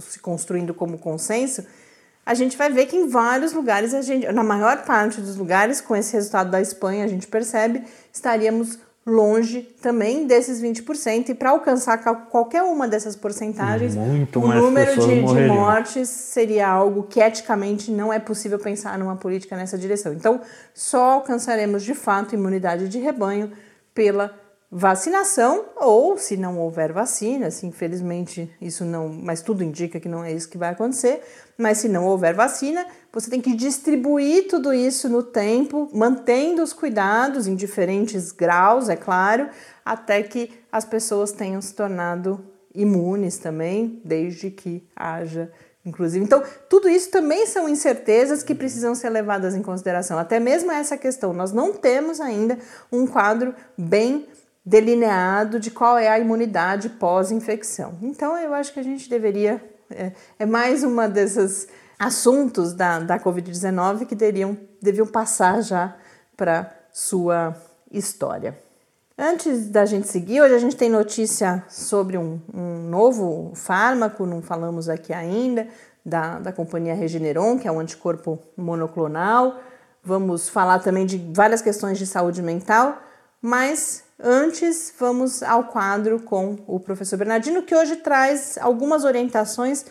se 0.00 0.18
construindo 0.20 0.72
como 0.72 0.98
consenso, 0.98 1.64
a 2.24 2.34
gente 2.34 2.56
vai 2.56 2.70
ver 2.70 2.86
que 2.86 2.96
em 2.96 3.08
vários 3.08 3.52
lugares, 3.52 3.94
a 3.94 4.02
gente, 4.02 4.26
na 4.32 4.42
maior 4.42 4.84
parte 4.84 5.20
dos 5.20 5.36
lugares, 5.36 5.80
com 5.80 5.94
esse 5.94 6.12
resultado 6.12 6.50
da 6.50 6.60
Espanha, 6.60 7.04
a 7.04 7.08
gente 7.08 7.26
percebe, 7.28 7.84
estaríamos 8.12 8.78
longe 9.06 9.62
também 9.80 10.26
desses 10.26 10.60
20%, 10.60 11.28
e 11.28 11.34
para 11.34 11.50
alcançar 11.50 11.98
qualquer 12.28 12.64
uma 12.64 12.88
dessas 12.88 13.14
porcentagens, 13.14 13.94
Muito 13.94 14.40
o 14.40 14.48
número 14.48 14.98
de, 14.98 15.22
de, 15.22 15.46
mortes 15.46 16.08
seria 16.08 16.66
algo 16.66 17.04
que 17.04 17.20
eticamente 17.20 17.90
não 17.92 18.12
é 18.12 18.18
possível 18.18 18.58
pensar 18.58 18.98
numa 18.98 19.14
política 19.14 19.56
nessa 19.56 19.78
direção. 19.78 20.12
Então, 20.12 20.40
só 20.74 21.12
alcançaremos 21.12 21.84
de 21.84 21.94
fato 21.94 22.34
imunidade 22.34 22.88
de 22.88 22.98
rebanho 22.98 23.52
pela 23.94 24.34
vacinação 24.68 25.66
ou 25.76 26.18
se 26.18 26.36
não 26.36 26.58
houver 26.58 26.92
vacina, 26.92 27.50
se 27.50 27.64
infelizmente 27.64 28.50
isso 28.60 28.84
não, 28.84 29.08
mas 29.08 29.40
tudo 29.40 29.62
indica 29.62 30.00
que 30.00 30.08
não 30.08 30.24
é 30.24 30.32
isso 30.32 30.48
que 30.48 30.58
vai 30.58 30.70
acontecer, 30.70 31.22
mas 31.56 31.78
se 31.78 31.88
não 31.88 32.04
houver 32.04 32.34
vacina, 32.34 32.84
você 33.16 33.30
tem 33.30 33.40
que 33.40 33.54
distribuir 33.54 34.46
tudo 34.46 34.74
isso 34.74 35.08
no 35.08 35.22
tempo, 35.22 35.88
mantendo 35.90 36.62
os 36.62 36.74
cuidados 36.74 37.46
em 37.46 37.54
diferentes 37.54 38.30
graus, 38.30 38.90
é 38.90 38.94
claro, 38.94 39.48
até 39.82 40.22
que 40.22 40.50
as 40.70 40.84
pessoas 40.84 41.32
tenham 41.32 41.62
se 41.62 41.72
tornado 41.72 42.44
imunes 42.74 43.38
também, 43.38 44.02
desde 44.04 44.50
que 44.50 44.86
haja 44.94 45.50
inclusive. 45.82 46.22
Então, 46.22 46.42
tudo 46.68 46.90
isso 46.90 47.10
também 47.10 47.46
são 47.46 47.66
incertezas 47.66 48.42
que 48.42 48.54
precisam 48.54 48.94
ser 48.94 49.08
levadas 49.08 49.54
em 49.54 49.62
consideração. 49.62 50.18
Até 50.18 50.38
mesmo 50.38 50.70
essa 50.70 50.98
questão, 50.98 51.32
nós 51.32 51.52
não 51.52 51.72
temos 51.72 52.20
ainda 52.20 52.58
um 52.92 53.06
quadro 53.06 53.54
bem 53.78 54.26
delineado 54.62 55.58
de 55.58 55.70
qual 55.70 55.96
é 55.96 56.08
a 56.08 56.18
imunidade 56.18 56.90
pós-infecção. 56.90 57.96
Então, 58.02 58.36
eu 58.36 58.52
acho 58.52 58.74
que 58.74 58.80
a 58.80 58.84
gente 58.84 59.08
deveria. 59.08 59.58
É, 59.88 60.12
é 60.40 60.44
mais 60.44 60.82
uma 60.82 61.08
desses 61.08 61.68
assuntos 61.98 62.72
da, 62.72 62.98
da 63.00 63.18
Covid-19 63.18 64.06
que 64.06 64.14
deveriam, 64.14 64.56
deviam 64.80 65.06
passar 65.06 65.62
já 65.62 65.96
para 66.36 66.70
sua 66.92 67.56
história. 67.90 68.58
Antes 69.18 69.68
da 69.70 69.86
gente 69.86 70.08
seguir, 70.08 70.42
hoje 70.42 70.54
a 70.54 70.58
gente 70.58 70.76
tem 70.76 70.90
notícia 70.90 71.64
sobre 71.68 72.18
um, 72.18 72.38
um 72.52 72.88
novo 72.90 73.50
fármaco, 73.54 74.26
não 74.26 74.42
falamos 74.42 74.90
aqui 74.90 75.10
ainda, 75.10 75.66
da, 76.04 76.38
da 76.38 76.52
companhia 76.52 76.94
Regeneron, 76.94 77.58
que 77.58 77.66
é 77.66 77.72
um 77.72 77.80
anticorpo 77.80 78.38
monoclonal. 78.56 79.58
Vamos 80.04 80.50
falar 80.50 80.80
também 80.80 81.06
de 81.06 81.16
várias 81.34 81.62
questões 81.62 81.98
de 81.98 82.06
saúde 82.06 82.42
mental, 82.42 82.98
mas 83.40 84.04
antes 84.22 84.92
vamos 84.98 85.42
ao 85.42 85.64
quadro 85.64 86.20
com 86.20 86.58
o 86.66 86.78
professor 86.78 87.16
Bernardino, 87.16 87.62
que 87.62 87.74
hoje 87.74 87.96
traz 87.96 88.58
algumas 88.60 89.02
orientações 89.02 89.86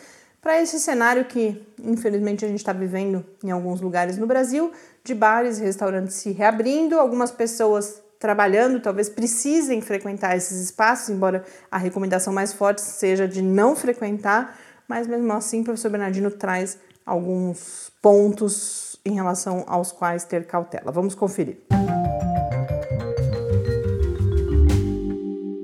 para 0.46 0.62
esse 0.62 0.78
cenário 0.78 1.24
que, 1.24 1.60
infelizmente, 1.82 2.44
a 2.44 2.48
gente 2.48 2.58
está 2.58 2.72
vivendo 2.72 3.26
em 3.42 3.50
alguns 3.50 3.80
lugares 3.80 4.16
no 4.16 4.28
Brasil, 4.28 4.70
de 5.02 5.12
bares 5.12 5.58
e 5.58 5.64
restaurantes 5.64 6.14
se 6.14 6.30
reabrindo, 6.30 7.00
algumas 7.00 7.32
pessoas 7.32 8.00
trabalhando 8.20 8.78
talvez 8.78 9.08
precisem 9.08 9.80
frequentar 9.80 10.36
esses 10.36 10.62
espaços, 10.62 11.08
embora 11.08 11.44
a 11.68 11.76
recomendação 11.76 12.32
mais 12.32 12.52
forte 12.52 12.80
seja 12.80 13.26
de 13.26 13.42
não 13.42 13.74
frequentar, 13.74 14.56
mas 14.86 15.08
mesmo 15.08 15.32
assim 15.32 15.62
o 15.62 15.64
professor 15.64 15.90
Bernardino 15.90 16.30
traz 16.30 16.78
alguns 17.04 17.90
pontos 18.00 19.00
em 19.04 19.14
relação 19.14 19.64
aos 19.66 19.90
quais 19.90 20.22
ter 20.22 20.46
cautela. 20.46 20.92
Vamos 20.92 21.16
conferir. 21.16 21.58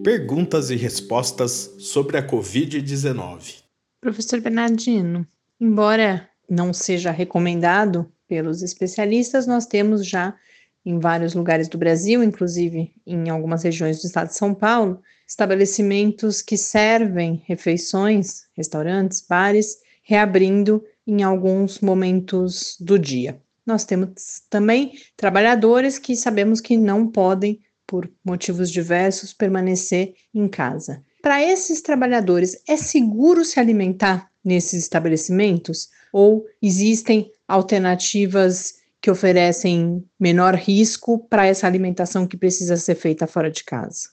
Perguntas 0.02 0.70
e 0.70 0.74
respostas 0.74 1.70
sobre 1.78 2.18
a 2.18 2.26
Covid-19. 2.26 3.61
Professor 4.02 4.40
Bernardino, 4.40 5.24
embora 5.60 6.28
não 6.50 6.72
seja 6.72 7.12
recomendado 7.12 8.12
pelos 8.26 8.60
especialistas, 8.60 9.46
nós 9.46 9.64
temos 9.64 10.04
já 10.04 10.36
em 10.84 10.98
vários 10.98 11.34
lugares 11.34 11.68
do 11.68 11.78
Brasil, 11.78 12.20
inclusive 12.20 12.92
em 13.06 13.30
algumas 13.30 13.62
regiões 13.62 14.02
do 14.02 14.06
estado 14.08 14.26
de 14.26 14.34
São 14.34 14.52
Paulo, 14.52 15.00
estabelecimentos 15.24 16.42
que 16.42 16.58
servem 16.58 17.44
refeições, 17.46 18.42
restaurantes, 18.56 19.24
bares, 19.24 19.76
reabrindo 20.02 20.82
em 21.06 21.22
alguns 21.22 21.78
momentos 21.78 22.76
do 22.80 22.98
dia. 22.98 23.40
Nós 23.64 23.84
temos 23.84 24.42
também 24.50 24.94
trabalhadores 25.16 25.96
que 26.00 26.16
sabemos 26.16 26.60
que 26.60 26.76
não 26.76 27.06
podem, 27.06 27.60
por 27.86 28.10
motivos 28.24 28.68
diversos, 28.68 29.32
permanecer 29.32 30.14
em 30.34 30.48
casa. 30.48 31.04
Para 31.22 31.40
esses 31.40 31.80
trabalhadores, 31.80 32.60
é 32.68 32.76
seguro 32.76 33.44
se 33.44 33.60
alimentar 33.60 34.28
nesses 34.44 34.82
estabelecimentos 34.82 35.88
ou 36.12 36.44
existem 36.60 37.30
alternativas 37.46 38.74
que 39.00 39.08
oferecem 39.08 40.04
menor 40.18 40.56
risco 40.56 41.20
para 41.28 41.46
essa 41.46 41.64
alimentação 41.64 42.26
que 42.26 42.36
precisa 42.36 42.76
ser 42.76 42.96
feita 42.96 43.28
fora 43.28 43.52
de 43.52 43.62
casa? 43.62 44.08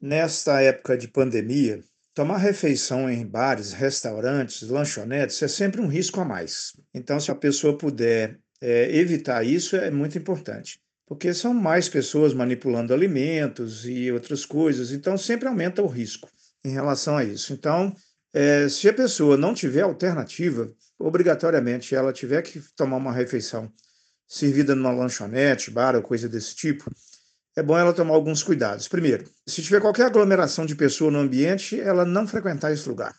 Nesta 0.00 0.62
época 0.62 0.96
de 0.96 1.06
pandemia, 1.06 1.84
tomar 2.14 2.38
refeição 2.38 3.10
em 3.10 3.26
bares, 3.26 3.74
restaurantes, 3.74 4.66
lanchonetes 4.66 5.42
é 5.42 5.48
sempre 5.48 5.82
um 5.82 5.86
risco 5.86 6.18
a 6.20 6.24
mais. 6.24 6.72
Então, 6.94 7.20
se 7.20 7.30
a 7.30 7.34
pessoa 7.34 7.76
puder 7.76 8.38
é, 8.58 8.96
evitar 8.96 9.44
isso, 9.44 9.76
é 9.76 9.90
muito 9.90 10.16
importante. 10.16 10.80
Porque 11.06 11.34
são 11.34 11.52
mais 11.52 11.90
pessoas 11.90 12.32
manipulando 12.32 12.94
alimentos 12.94 13.86
e 13.86 14.10
outras 14.10 14.46
coisas, 14.46 14.92
então 14.92 15.18
sempre 15.18 15.46
aumenta 15.46 15.82
o 15.82 15.86
risco 15.86 16.26
em 16.64 16.70
relação 16.70 17.16
a 17.16 17.24
isso. 17.24 17.52
Então, 17.52 17.94
é, 18.32 18.68
se 18.68 18.88
a 18.88 18.94
pessoa 18.94 19.36
não 19.36 19.54
tiver 19.54 19.82
alternativa, 19.82 20.72
obrigatoriamente 20.98 21.94
ela 21.94 22.12
tiver 22.12 22.42
que 22.42 22.60
tomar 22.76 22.96
uma 22.96 23.12
refeição 23.12 23.70
servida 24.26 24.74
numa 24.74 24.90
lanchonete, 24.90 25.70
bar 25.70 25.94
ou 25.94 26.02
coisa 26.02 26.28
desse 26.28 26.54
tipo, 26.54 26.90
é 27.56 27.62
bom 27.62 27.78
ela 27.78 27.92
tomar 27.92 28.14
alguns 28.14 28.42
cuidados. 28.42 28.88
Primeiro, 28.88 29.30
se 29.46 29.62
tiver 29.62 29.80
qualquer 29.80 30.06
aglomeração 30.06 30.66
de 30.66 30.74
pessoa 30.74 31.10
no 31.10 31.20
ambiente, 31.20 31.80
ela 31.80 32.04
não 32.04 32.26
frequentar 32.26 32.72
esse 32.72 32.88
lugar. 32.88 33.14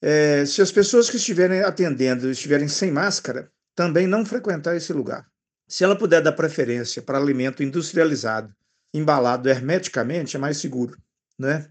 É, 0.00 0.44
se 0.44 0.62
as 0.62 0.70
pessoas 0.70 1.10
que 1.10 1.16
estiverem 1.16 1.62
atendendo 1.62 2.30
estiverem 2.30 2.68
sem 2.68 2.92
máscara, 2.92 3.50
também 3.74 4.06
não 4.06 4.24
frequentar 4.24 4.76
esse 4.76 4.92
lugar. 4.92 5.26
Se 5.66 5.82
ela 5.82 5.96
puder 5.96 6.22
dar 6.22 6.32
preferência 6.32 7.02
para 7.02 7.18
alimento 7.18 7.62
industrializado, 7.62 8.54
embalado 8.94 9.48
hermeticamente, 9.48 10.36
é 10.36 10.38
mais 10.38 10.58
seguro. 10.58 10.96
Né? 11.38 11.68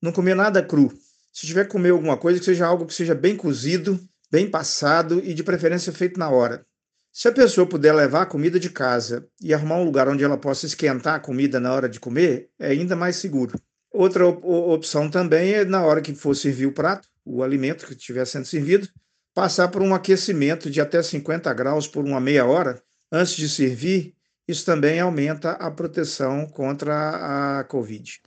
Não 0.00 0.12
comer 0.12 0.34
nada 0.34 0.62
cru. 0.62 0.92
Se 1.32 1.46
tiver 1.46 1.64
que 1.64 1.70
comer 1.70 1.90
alguma 1.90 2.16
coisa, 2.16 2.38
que 2.38 2.44
seja 2.44 2.66
algo 2.66 2.86
que 2.86 2.94
seja 2.94 3.14
bem 3.14 3.36
cozido, 3.36 3.98
bem 4.30 4.50
passado 4.50 5.20
e 5.24 5.34
de 5.34 5.42
preferência 5.42 5.92
feito 5.92 6.18
na 6.18 6.30
hora. 6.30 6.64
Se 7.12 7.26
a 7.26 7.32
pessoa 7.32 7.66
puder 7.66 7.92
levar 7.92 8.22
a 8.22 8.26
comida 8.26 8.60
de 8.60 8.70
casa 8.70 9.26
e 9.42 9.52
arrumar 9.52 9.76
um 9.76 9.84
lugar 9.84 10.08
onde 10.08 10.22
ela 10.22 10.36
possa 10.36 10.66
esquentar 10.66 11.14
a 11.14 11.20
comida 11.20 11.58
na 11.58 11.72
hora 11.72 11.88
de 11.88 11.98
comer, 11.98 12.50
é 12.58 12.68
ainda 12.68 12.94
mais 12.94 13.16
seguro. 13.16 13.58
Outra 13.90 14.26
op 14.26 14.44
opção 14.44 15.10
também 15.10 15.54
é, 15.54 15.64
na 15.64 15.82
hora 15.82 16.00
que 16.00 16.14
for 16.14 16.36
servir 16.36 16.66
o 16.66 16.72
prato, 16.72 17.08
o 17.24 17.42
alimento 17.42 17.86
que 17.86 17.94
estiver 17.94 18.24
sendo 18.26 18.46
servido, 18.46 18.88
passar 19.34 19.68
por 19.68 19.82
um 19.82 19.94
aquecimento 19.94 20.70
de 20.70 20.80
até 20.80 21.02
50 21.02 21.52
graus 21.54 21.88
por 21.88 22.04
uma 22.04 22.20
meia 22.20 22.44
hora 22.46 22.80
antes 23.10 23.34
de 23.34 23.48
servir. 23.48 24.14
Isso 24.46 24.64
também 24.64 25.00
aumenta 25.00 25.52
a 25.52 25.70
proteção 25.70 26.46
contra 26.46 27.58
a 27.60 27.64
Covid. 27.64 28.20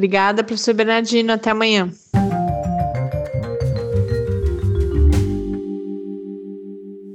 Obrigada, 0.00 0.42
professor 0.42 0.72
Bernardino. 0.72 1.30
Até 1.30 1.50
amanhã. 1.50 1.92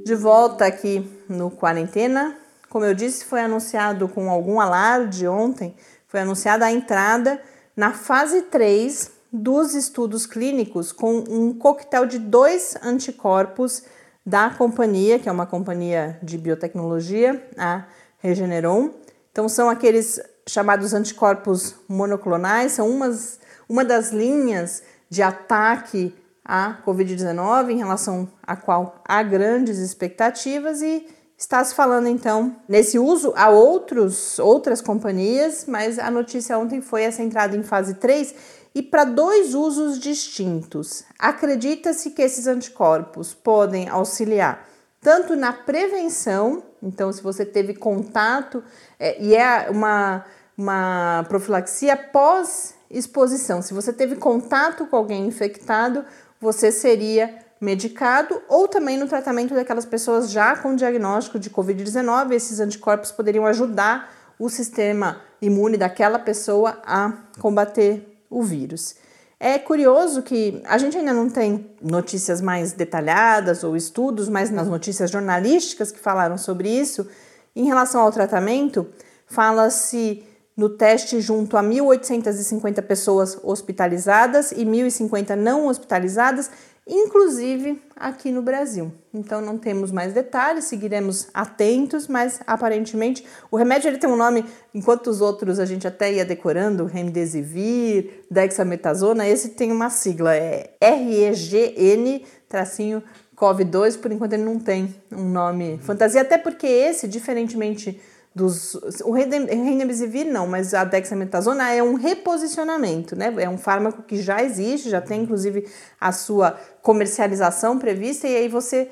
De 0.04 0.14
volta 0.14 0.66
aqui 0.66 1.04
no 1.28 1.50
Quarentena. 1.50 2.36
Como 2.68 2.84
eu 2.84 2.94
disse, 2.94 3.24
foi 3.24 3.40
anunciado 3.40 4.06
com 4.06 4.30
algum 4.30 4.60
alarde 4.60 5.26
ontem, 5.26 5.74
foi 6.06 6.20
anunciada 6.20 6.64
a 6.64 6.70
entrada 6.70 7.42
na 7.76 7.92
fase 7.92 8.42
3 8.42 9.10
dos 9.32 9.74
estudos 9.74 10.24
clínicos 10.24 10.92
com 10.92 11.24
um 11.28 11.52
coquetel 11.52 12.06
de 12.06 12.20
dois 12.20 12.76
anticorpos 12.84 13.82
da 14.24 14.48
companhia, 14.50 15.18
que 15.18 15.28
é 15.28 15.32
uma 15.32 15.44
companhia 15.44 16.20
de 16.22 16.38
biotecnologia, 16.38 17.44
a 17.58 17.84
Regeneron. 18.18 18.90
Então, 19.32 19.48
são 19.48 19.68
aqueles 19.68 20.20
chamados 20.48 20.94
anticorpos 20.94 21.74
monoclonais, 21.88 22.72
são 22.72 22.88
umas, 22.88 23.40
uma 23.68 23.84
das 23.84 24.10
linhas 24.10 24.82
de 25.10 25.22
ataque 25.22 26.14
a 26.44 26.78
Covid-19, 26.86 27.70
em 27.70 27.78
relação 27.78 28.28
à 28.42 28.54
qual 28.54 29.02
há 29.04 29.22
grandes 29.22 29.78
expectativas 29.78 30.80
e 30.80 31.06
está 31.36 31.62
se 31.62 31.74
falando 31.74 32.06
então 32.06 32.56
nesse 32.68 32.98
uso 32.98 33.32
a 33.36 33.50
outros, 33.50 34.38
outras 34.38 34.80
companhias, 34.80 35.64
mas 35.66 35.98
a 35.98 36.10
notícia 36.10 36.56
ontem 36.56 36.80
foi 36.80 37.02
essa 37.02 37.22
entrada 37.22 37.56
em 37.56 37.62
fase 37.62 37.94
3 37.94 38.34
e 38.74 38.82
para 38.82 39.04
dois 39.04 39.54
usos 39.54 39.98
distintos. 39.98 41.02
Acredita-se 41.18 42.10
que 42.10 42.22
esses 42.22 42.46
anticorpos 42.46 43.34
podem 43.34 43.88
auxiliar 43.88 44.68
tanto 45.00 45.36
na 45.36 45.52
prevenção, 45.52 46.62
então 46.82 47.12
se 47.12 47.22
você 47.22 47.44
teve 47.44 47.74
contato 47.74 48.62
é, 48.98 49.22
e 49.22 49.36
é 49.36 49.68
uma, 49.70 50.24
uma 50.56 51.24
profilaxia 51.28 51.96
pós-exposição, 51.96 53.60
se 53.60 53.74
você 53.74 53.92
teve 53.92 54.16
contato 54.16 54.86
com 54.86 54.96
alguém 54.96 55.26
infectado, 55.26 56.04
você 56.40 56.72
seria 56.72 57.34
medicado 57.60 58.40
ou 58.48 58.68
também 58.68 58.98
no 58.98 59.08
tratamento 59.08 59.54
daquelas 59.54 59.86
pessoas 59.86 60.30
já 60.30 60.56
com 60.56 60.74
diagnóstico 60.74 61.38
de 61.38 61.50
Covid-19. 61.50 62.32
Esses 62.32 62.60
anticorpos 62.60 63.12
poderiam 63.12 63.46
ajudar 63.46 64.10
o 64.38 64.48
sistema 64.48 65.20
imune 65.40 65.76
daquela 65.76 66.18
pessoa 66.18 66.78
a 66.84 67.12
combater 67.38 68.24
o 68.28 68.42
vírus. 68.42 68.96
É 69.38 69.58
curioso 69.58 70.22
que 70.22 70.62
a 70.64 70.78
gente 70.78 70.96
ainda 70.96 71.12
não 71.12 71.28
tem 71.28 71.70
notícias 71.80 72.40
mais 72.40 72.72
detalhadas 72.72 73.62
ou 73.62 73.76
estudos, 73.76 74.28
mas 74.28 74.50
nas 74.50 74.66
notícias 74.66 75.10
jornalísticas 75.10 75.92
que 75.92 75.98
falaram 75.98 76.38
sobre 76.38 76.70
isso, 76.70 77.06
em 77.54 77.66
relação 77.66 78.00
ao 78.00 78.12
tratamento, 78.12 78.86
fala-se 79.26 80.24
no 80.56 80.70
teste 80.70 81.20
junto 81.20 81.56
a 81.56 81.62
1.850 81.62 82.80
pessoas 82.82 83.38
hospitalizadas 83.42 84.52
e 84.52 84.64
1.050 84.64 85.34
não 85.34 85.66
hospitalizadas, 85.66 86.50
inclusive 86.86 87.82
aqui 87.94 88.30
no 88.30 88.40
Brasil. 88.40 88.92
Então 89.12 89.40
não 89.40 89.58
temos 89.58 89.90
mais 89.90 90.12
detalhes, 90.12 90.64
seguiremos 90.64 91.28
atentos, 91.34 92.06
mas 92.06 92.40
aparentemente 92.46 93.26
o 93.50 93.56
remédio 93.56 93.88
ele 93.88 93.98
tem 93.98 94.08
um 94.08 94.16
nome, 94.16 94.44
enquanto 94.72 95.08
os 95.08 95.20
outros 95.20 95.58
a 95.58 95.66
gente 95.66 95.86
até 95.86 96.12
ia 96.12 96.24
decorando, 96.24 96.86
remdesivir, 96.86 98.24
dexametasona, 98.30 99.28
esse 99.28 99.50
tem 99.50 99.70
uma 99.72 99.90
sigla, 99.90 100.34
é 100.34 100.76
REGN 100.80 102.24
tracinho 102.48 103.02
COV2, 103.36 104.00
por 104.00 104.10
enquanto 104.10 104.32
ele 104.32 104.44
não 104.44 104.58
tem 104.58 104.94
um 105.12 105.28
nome 105.28 105.78
fantasia, 105.82 106.22
até 106.22 106.38
porque 106.38 106.66
esse, 106.66 107.06
diferentemente 107.06 108.00
dos 108.36 108.74
o 109.02 109.12
remdesivir 109.12 110.26
não, 110.26 110.46
mas 110.46 110.74
a 110.74 110.84
dexametasona 110.84 111.72
é 111.72 111.82
um 111.82 111.94
reposicionamento, 111.94 113.16
né? 113.16 113.34
É 113.38 113.48
um 113.48 113.56
fármaco 113.56 114.02
que 114.02 114.20
já 114.20 114.44
existe, 114.44 114.90
já 114.90 115.00
tem 115.00 115.22
inclusive 115.22 115.66
a 115.98 116.12
sua 116.12 116.50
comercialização 116.82 117.78
prevista 117.78 118.28
e 118.28 118.36
aí 118.36 118.46
você 118.46 118.90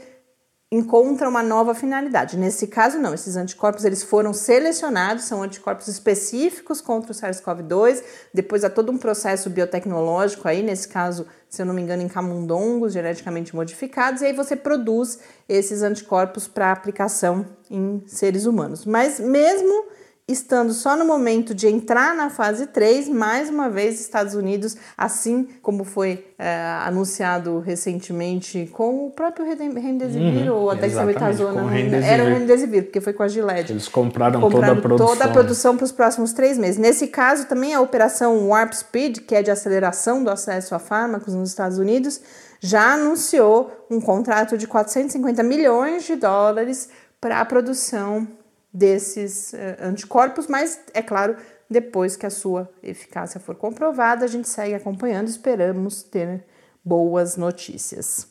encontra 0.74 1.28
uma 1.28 1.42
nova 1.42 1.72
finalidade. 1.74 2.36
Nesse 2.36 2.66
caso 2.66 2.98
não, 2.98 3.14
esses 3.14 3.36
anticorpos 3.36 3.84
eles 3.84 4.02
foram 4.02 4.32
selecionados, 4.32 5.24
são 5.24 5.42
anticorpos 5.42 5.86
específicos 5.86 6.80
contra 6.80 7.12
o 7.12 7.14
SARS-CoV-2, 7.14 8.02
depois 8.32 8.64
há 8.64 8.70
todo 8.70 8.90
um 8.90 8.98
processo 8.98 9.48
biotecnológico 9.48 10.48
aí, 10.48 10.62
nesse 10.62 10.88
caso, 10.88 11.26
se 11.48 11.62
eu 11.62 11.66
não 11.66 11.74
me 11.74 11.80
engano, 11.80 12.02
em 12.02 12.08
camundongos 12.08 12.92
geneticamente 12.92 13.54
modificados, 13.54 14.20
e 14.20 14.26
aí 14.26 14.32
você 14.32 14.56
produz 14.56 15.20
esses 15.48 15.82
anticorpos 15.82 16.48
para 16.48 16.72
aplicação 16.72 17.46
em 17.70 18.02
seres 18.06 18.44
humanos. 18.44 18.84
Mas 18.84 19.20
mesmo 19.20 19.86
estando 20.26 20.72
só 20.72 20.96
no 20.96 21.04
momento 21.04 21.54
de 21.54 21.68
entrar 21.68 22.14
na 22.14 22.30
fase 22.30 22.66
3, 22.68 23.10
mais 23.10 23.50
uma 23.50 23.68
vez 23.68 24.00
Estados 24.00 24.34
Unidos, 24.34 24.74
assim 24.96 25.46
como 25.60 25.84
foi 25.84 26.26
é, 26.38 26.56
anunciado 26.86 27.60
recentemente 27.60 28.70
com 28.72 29.06
o 29.06 29.10
próprio 29.10 29.44
Remdesivir 29.44 30.50
uhum, 30.50 30.62
ou 30.62 30.70
a 30.70 30.74
dexametasona, 30.74 31.62
era 32.02 32.24
o 32.24 32.26
Remdesivir, 32.26 32.84
porque 32.84 33.02
foi 33.02 33.12
com 33.12 33.22
a 33.22 33.28
Gillette. 33.28 33.72
Eles 33.72 33.86
compraram, 33.86 34.40
compraram 34.40 34.66
toda 34.66 34.78
a 34.78 34.80
produção. 34.80 35.06
Toda 35.06 35.24
a 35.26 35.28
produção 35.28 35.76
para 35.76 35.84
os 35.84 35.92
próximos 35.92 36.32
três 36.32 36.56
meses. 36.56 36.78
Nesse 36.78 37.08
caso, 37.08 37.46
também 37.46 37.74
a 37.74 37.80
operação 37.82 38.48
Warp 38.48 38.72
Speed, 38.72 39.18
que 39.26 39.34
é 39.34 39.42
de 39.42 39.50
aceleração 39.50 40.24
do 40.24 40.30
acesso 40.30 40.74
a 40.74 40.78
fármacos 40.78 41.34
nos 41.34 41.50
Estados 41.50 41.76
Unidos, 41.76 42.22
já 42.60 42.94
anunciou 42.94 43.86
um 43.90 44.00
contrato 44.00 44.56
de 44.56 44.66
450 44.66 45.42
milhões 45.42 46.04
de 46.04 46.16
dólares 46.16 46.88
para 47.20 47.40
a 47.40 47.44
produção 47.44 48.26
desses 48.74 49.52
uh, 49.52 49.56
anticorpos, 49.84 50.48
mas 50.48 50.80
é 50.92 51.00
claro, 51.00 51.36
depois 51.70 52.16
que 52.16 52.26
a 52.26 52.30
sua 52.30 52.68
eficácia 52.82 53.38
for 53.38 53.54
comprovada, 53.54 54.24
a 54.24 54.28
gente 54.28 54.48
segue 54.48 54.74
acompanhando, 54.74 55.28
esperamos 55.28 56.02
ter 56.02 56.44
boas 56.84 57.36
notícias. 57.36 58.26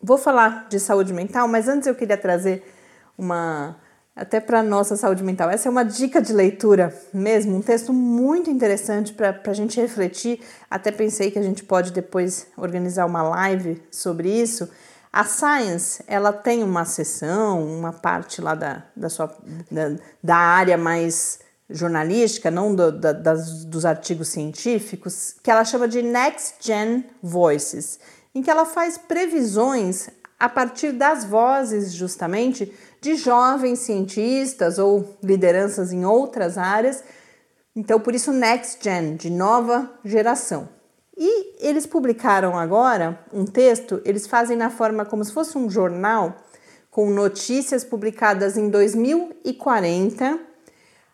Vou 0.00 0.18
falar 0.18 0.68
de 0.68 0.78
saúde 0.78 1.14
mental, 1.14 1.48
mas 1.48 1.66
antes 1.66 1.88
eu 1.88 1.94
queria 1.94 2.18
trazer 2.18 2.62
uma 3.16 3.76
até 4.14 4.40
para 4.40 4.62
nossa 4.62 4.96
saúde 4.96 5.22
mental. 5.22 5.50
Essa 5.50 5.68
é 5.68 5.70
uma 5.70 5.84
dica 5.84 6.22
de 6.22 6.32
leitura 6.32 6.94
mesmo, 7.12 7.56
um 7.56 7.60
texto 7.60 7.92
muito 7.92 8.50
interessante 8.50 9.12
para 9.12 9.38
a 9.44 9.52
gente 9.52 9.78
refletir. 9.80 10.40
Até 10.70 10.90
pensei 10.90 11.30
que 11.30 11.38
a 11.38 11.42
gente 11.42 11.64
pode 11.64 11.92
depois 11.92 12.46
organizar 12.56 13.04
uma 13.04 13.22
live 13.22 13.82
sobre 13.90 14.30
isso 14.30 14.70
a 15.16 15.24
Science, 15.24 16.04
ela 16.06 16.30
tem 16.30 16.62
uma 16.62 16.84
seção, 16.84 17.66
uma 17.66 17.90
parte 17.90 18.42
lá 18.42 18.54
da, 18.54 18.82
da, 18.94 19.08
sua, 19.08 19.34
da, 19.70 19.96
da 20.22 20.36
área 20.36 20.76
mais 20.76 21.38
jornalística, 21.70 22.50
não 22.50 22.74
do, 22.74 22.92
da, 22.92 23.12
das, 23.12 23.64
dos 23.64 23.86
artigos 23.86 24.28
científicos, 24.28 25.34
que 25.42 25.50
ela 25.50 25.64
chama 25.64 25.88
de 25.88 26.02
Next 26.02 26.56
Gen 26.60 27.02
Voices, 27.22 27.98
em 28.34 28.42
que 28.42 28.50
ela 28.50 28.66
faz 28.66 28.98
previsões 28.98 30.10
a 30.38 30.50
partir 30.50 30.92
das 30.92 31.24
vozes, 31.24 31.94
justamente, 31.94 32.70
de 33.00 33.16
jovens 33.16 33.78
cientistas 33.78 34.78
ou 34.78 35.16
lideranças 35.22 35.94
em 35.94 36.04
outras 36.04 36.58
áreas. 36.58 37.02
Então, 37.74 37.98
por 37.98 38.14
isso, 38.14 38.34
Next 38.34 38.84
Gen, 38.84 39.16
de 39.16 39.30
nova 39.30 39.90
geração. 40.04 40.75
E 41.16 41.66
eles 41.66 41.86
publicaram 41.86 42.58
agora 42.58 43.18
um 43.32 43.46
texto, 43.46 44.02
eles 44.04 44.26
fazem 44.26 44.56
na 44.56 44.68
forma 44.68 45.04
como 45.04 45.24
se 45.24 45.32
fosse 45.32 45.56
um 45.56 45.70
jornal, 45.70 46.36
com 46.90 47.08
notícias 47.10 47.84
publicadas 47.84 48.56
em 48.56 48.68
2040, 48.68 50.38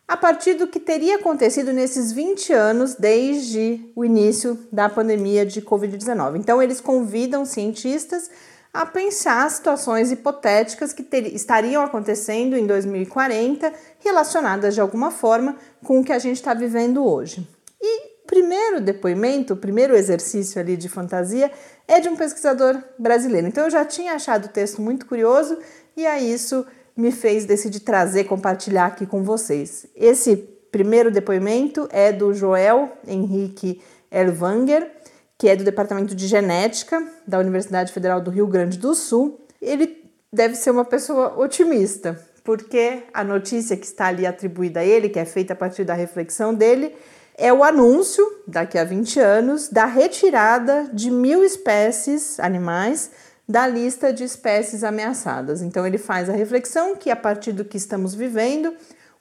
a 0.07 0.17
partir 0.17 0.55
do 0.55 0.67
que 0.67 0.79
teria 0.79 1.15
acontecido 1.15 1.71
nesses 1.71 2.11
20 2.11 2.51
anos 2.51 2.95
desde 2.95 3.89
o 3.95 4.03
início 4.03 4.59
da 4.71 4.89
pandemia 4.89 5.45
de 5.45 5.61
Covid-19. 5.61 6.37
Então, 6.37 6.61
eles 6.61 6.81
convidam 6.81 7.45
cientistas 7.45 8.29
a 8.73 8.85
pensar 8.85 9.49
situações 9.51 10.11
hipotéticas 10.11 10.91
que 10.91 11.03
ter, 11.03 11.27
estariam 11.33 11.83
acontecendo 11.83 12.57
em 12.57 12.65
2040, 12.65 13.71
relacionadas 13.99 14.73
de 14.73 14.81
alguma 14.81 15.11
forma 15.11 15.55
com 15.83 15.99
o 15.99 16.03
que 16.03 16.11
a 16.11 16.19
gente 16.19 16.37
está 16.37 16.53
vivendo 16.53 17.05
hoje. 17.05 17.47
E 17.79 18.12
primeiro 18.33 18.81
depoimento, 18.81 19.53
o 19.53 19.57
primeiro 19.57 19.95
exercício 19.95 20.59
ali 20.59 20.75
de 20.75 20.89
fantasia 20.89 21.51
é 21.87 21.99
de 21.99 22.09
um 22.09 22.15
pesquisador 22.15 22.81
brasileiro. 22.97 23.45
Então 23.45 23.65
eu 23.65 23.69
já 23.69 23.85
tinha 23.85 24.13
achado 24.13 24.45
o 24.45 24.49
texto 24.49 24.81
muito 24.81 25.05
curioso 25.05 25.55
e 25.95 26.07
a 26.07 26.19
isso 26.19 26.65
me 26.97 27.11
fez 27.11 27.45
decidir 27.45 27.81
trazer, 27.81 28.23
compartilhar 28.23 28.87
aqui 28.87 29.05
com 29.05 29.23
vocês. 29.23 29.85
Esse 29.95 30.35
primeiro 30.71 31.11
depoimento 31.11 31.87
é 31.91 32.11
do 32.11 32.33
Joel 32.33 32.93
Henrique 33.07 33.79
Elvanger, 34.11 34.91
que 35.37 35.47
é 35.47 35.55
do 35.55 35.63
Departamento 35.63 36.15
de 36.15 36.25
Genética 36.25 37.07
da 37.27 37.37
Universidade 37.37 37.93
Federal 37.93 38.19
do 38.19 38.31
Rio 38.31 38.47
Grande 38.47 38.79
do 38.79 38.95
Sul. 38.95 39.45
Ele 39.61 40.09
deve 40.31 40.55
ser 40.55 40.71
uma 40.71 40.85
pessoa 40.85 41.39
otimista, 41.39 42.19
porque 42.43 43.03
a 43.13 43.23
notícia 43.23 43.77
que 43.77 43.85
está 43.85 44.07
ali 44.07 44.25
atribuída 44.25 44.79
a 44.79 44.83
ele, 44.83 45.07
que 45.07 45.19
é 45.19 45.25
feita 45.25 45.53
a 45.53 45.55
partir 45.55 45.83
da 45.83 45.93
reflexão 45.93 46.51
dele, 46.51 46.95
é 47.35 47.51
o 47.51 47.63
anúncio, 47.63 48.23
daqui 48.47 48.77
a 48.77 48.83
20 48.83 49.19
anos, 49.19 49.69
da 49.69 49.85
retirada 49.85 50.89
de 50.93 51.09
mil 51.09 51.43
espécies 51.43 52.39
animais 52.39 53.11
da 53.47 53.67
lista 53.67 54.13
de 54.13 54.23
espécies 54.23 54.83
ameaçadas. 54.83 55.61
Então, 55.61 55.85
ele 55.85 55.97
faz 55.97 56.29
a 56.29 56.33
reflexão 56.33 56.95
que, 56.95 57.09
a 57.09 57.15
partir 57.15 57.51
do 57.51 57.65
que 57.65 57.77
estamos 57.77 58.15
vivendo, 58.15 58.73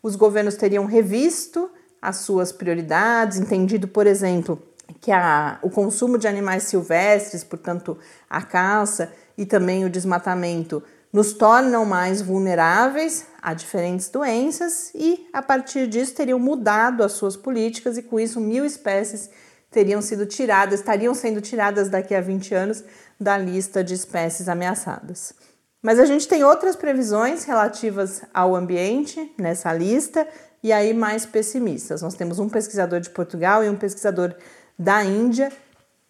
os 0.03 0.15
governos 0.15 0.55
teriam 0.55 0.85
revisto 0.85 1.71
as 2.01 2.19
suas 2.19 2.53
prioridades, 2.53 3.39
entendido, 3.39 3.89
por 3.89 4.07
exemplo, 4.07 4.61
que 5.01 5.11
a, 5.11 5.59
o 5.63 5.71
consumo 5.71 6.19
de 6.19 6.29
animais 6.29 6.65
silvestres, 6.65 7.45
portanto, 7.45 7.99
a 8.29 8.43
caça 8.43 9.13
e 9.37 9.47
também 9.47 9.85
o 9.85 9.91
desmatamento, 9.91 10.83
nos 11.13 11.33
tornam 11.33 11.85
mais 11.85 12.23
vulneráveis 12.23 13.27
a 13.43 13.53
diferentes 13.53 14.09
doenças 14.09 14.91
e, 14.95 15.29
a 15.33 15.43
partir 15.43 15.87
disso, 15.87 16.15
teriam 16.15 16.39
mudado 16.39 17.05
as 17.05 17.13
suas 17.13 17.37
políticas 17.37 17.99
e, 17.99 18.03
com 18.03 18.19
isso, 18.19 18.41
mil 18.41 18.65
espécies 18.65 19.29
teriam 19.71 20.01
sido 20.01 20.25
tiradas, 20.27 20.81
estariam 20.81 21.15
sendo 21.15 21.41
tiradas 21.41 21.89
daqui 21.89 22.15
a 22.15 22.21
20 22.21 22.55
anos 22.55 22.85
da 23.21 23.37
lista 23.37 23.83
de 23.85 23.95
espécies 23.95 24.49
ameaçadas. 24.49 25.35
Mas 25.83 25.99
a 25.99 26.05
gente 26.05 26.29
tem 26.29 26.45
outras 26.45 26.77
previsões 26.77 27.45
relativas 27.45 28.23
ao 28.33 28.55
ambiente 28.55 29.35
nessa 29.37 29.73
lista 29.73 30.27
e 30.63 30.73
aí 30.73 30.95
mais 30.95 31.27
pessimistas. 31.27 32.03
Nós 32.03 32.15
temos 32.15 32.39
um 32.39 32.49
pesquisador 32.49 33.01
de 33.01 33.11
Portugal 33.11 33.65
e 33.65 33.69
um 33.69 33.77
pesquisador 33.77 34.35
da 34.79 35.03
Índia 35.05 35.51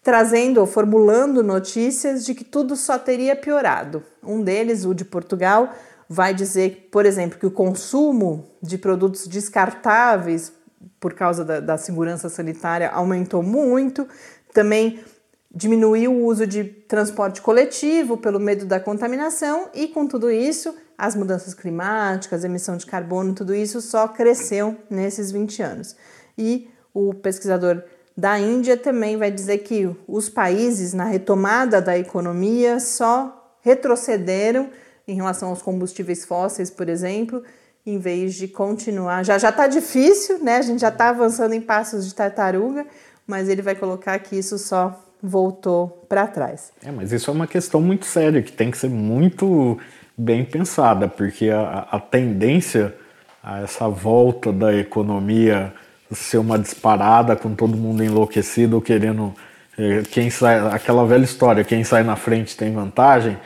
trazendo 0.03 0.59
ou 0.59 0.67
formulando 0.67 1.41
notícias 1.41 2.25
de 2.25 2.35
que 2.35 2.43
tudo 2.43 2.75
só 2.75 2.99
teria 2.99 3.35
piorado. 3.35 4.03
Um 4.21 4.41
deles, 4.41 4.83
o 4.83 4.93
de 4.93 5.05
Portugal, 5.05 5.73
vai 6.09 6.33
dizer, 6.33 6.89
por 6.91 7.05
exemplo, 7.05 7.39
que 7.39 7.45
o 7.45 7.51
consumo 7.51 8.45
de 8.61 8.77
produtos 8.77 9.25
descartáveis 9.25 10.51
por 10.99 11.13
causa 11.13 11.45
da, 11.45 11.59
da 11.61 11.77
segurança 11.77 12.27
sanitária 12.27 12.89
aumentou 12.89 13.41
muito, 13.41 14.05
também 14.53 14.99
diminuiu 15.53 16.11
o 16.11 16.25
uso 16.25 16.45
de 16.45 16.63
transporte 16.63 17.41
coletivo 17.41 18.17
pelo 18.17 18.39
medo 18.39 18.65
da 18.65 18.79
contaminação 18.79 19.69
e 19.73 19.87
com 19.87 20.07
tudo 20.07 20.29
isso, 20.29 20.75
as 20.97 21.15
mudanças 21.15 21.53
climáticas, 21.53 22.43
emissão 22.43 22.75
de 22.75 22.85
carbono, 22.85 23.33
tudo 23.33 23.53
isso 23.53 23.79
só 23.79 24.07
cresceu 24.07 24.75
nesses 24.89 25.31
20 25.31 25.61
anos. 25.61 25.95
E 26.37 26.69
o 26.93 27.13
pesquisador 27.13 27.83
da 28.15 28.39
Índia 28.39 28.77
também 28.77 29.17
vai 29.17 29.31
dizer 29.31 29.59
que 29.59 29.89
os 30.07 30.29
países 30.29 30.93
na 30.93 31.05
retomada 31.05 31.81
da 31.81 31.97
economia 31.97 32.79
só 32.79 33.57
retrocederam 33.61 34.69
em 35.07 35.15
relação 35.15 35.49
aos 35.49 35.61
combustíveis 35.61 36.23
fósseis, 36.23 36.69
por 36.69 36.87
exemplo, 36.87 37.43
em 37.85 37.97
vez 37.97 38.35
de 38.35 38.47
continuar. 38.47 39.23
Já 39.23 39.37
já 39.37 39.49
está 39.49 39.67
difícil, 39.67 40.43
né? 40.43 40.57
A 40.57 40.61
gente 40.61 40.81
já 40.81 40.89
está 40.89 41.09
avançando 41.09 41.53
em 41.53 41.61
passos 41.61 42.07
de 42.07 42.13
tartaruga, 42.13 42.85
mas 43.25 43.49
ele 43.49 43.61
vai 43.61 43.75
colocar 43.75 44.17
que 44.19 44.37
isso 44.37 44.57
só 44.57 45.03
voltou 45.21 46.05
para 46.07 46.27
trás. 46.27 46.71
É, 46.83 46.91
mas 46.91 47.11
isso 47.11 47.31
é 47.31 47.33
uma 47.33 47.47
questão 47.47 47.81
muito 47.81 48.05
séria 48.05 48.41
que 48.41 48.51
tem 48.51 48.69
que 48.69 48.77
ser 48.77 48.89
muito 48.89 49.79
bem 50.17 50.45
pensada, 50.45 51.07
porque 51.07 51.49
a, 51.49 51.87
a 51.91 51.99
tendência 51.99 52.93
a 53.41 53.61
essa 53.61 53.89
volta 53.89 54.53
da 54.53 54.73
economia 54.73 55.73
ser 56.11 56.37
uma 56.37 56.59
disparada 56.59 57.35
com 57.35 57.55
todo 57.55 57.75
mundo 57.75 58.03
enlouquecido 58.03 58.81
querendo 58.81 59.33
é, 59.77 60.03
quem 60.11 60.29
sai 60.29 60.59
aquela 60.67 61.05
velha 61.05 61.23
história 61.23 61.63
quem 61.63 61.83
sai 61.83 62.03
na 62.03 62.15
frente 62.15 62.55
tem 62.55 62.73
vantagem. 62.73 63.37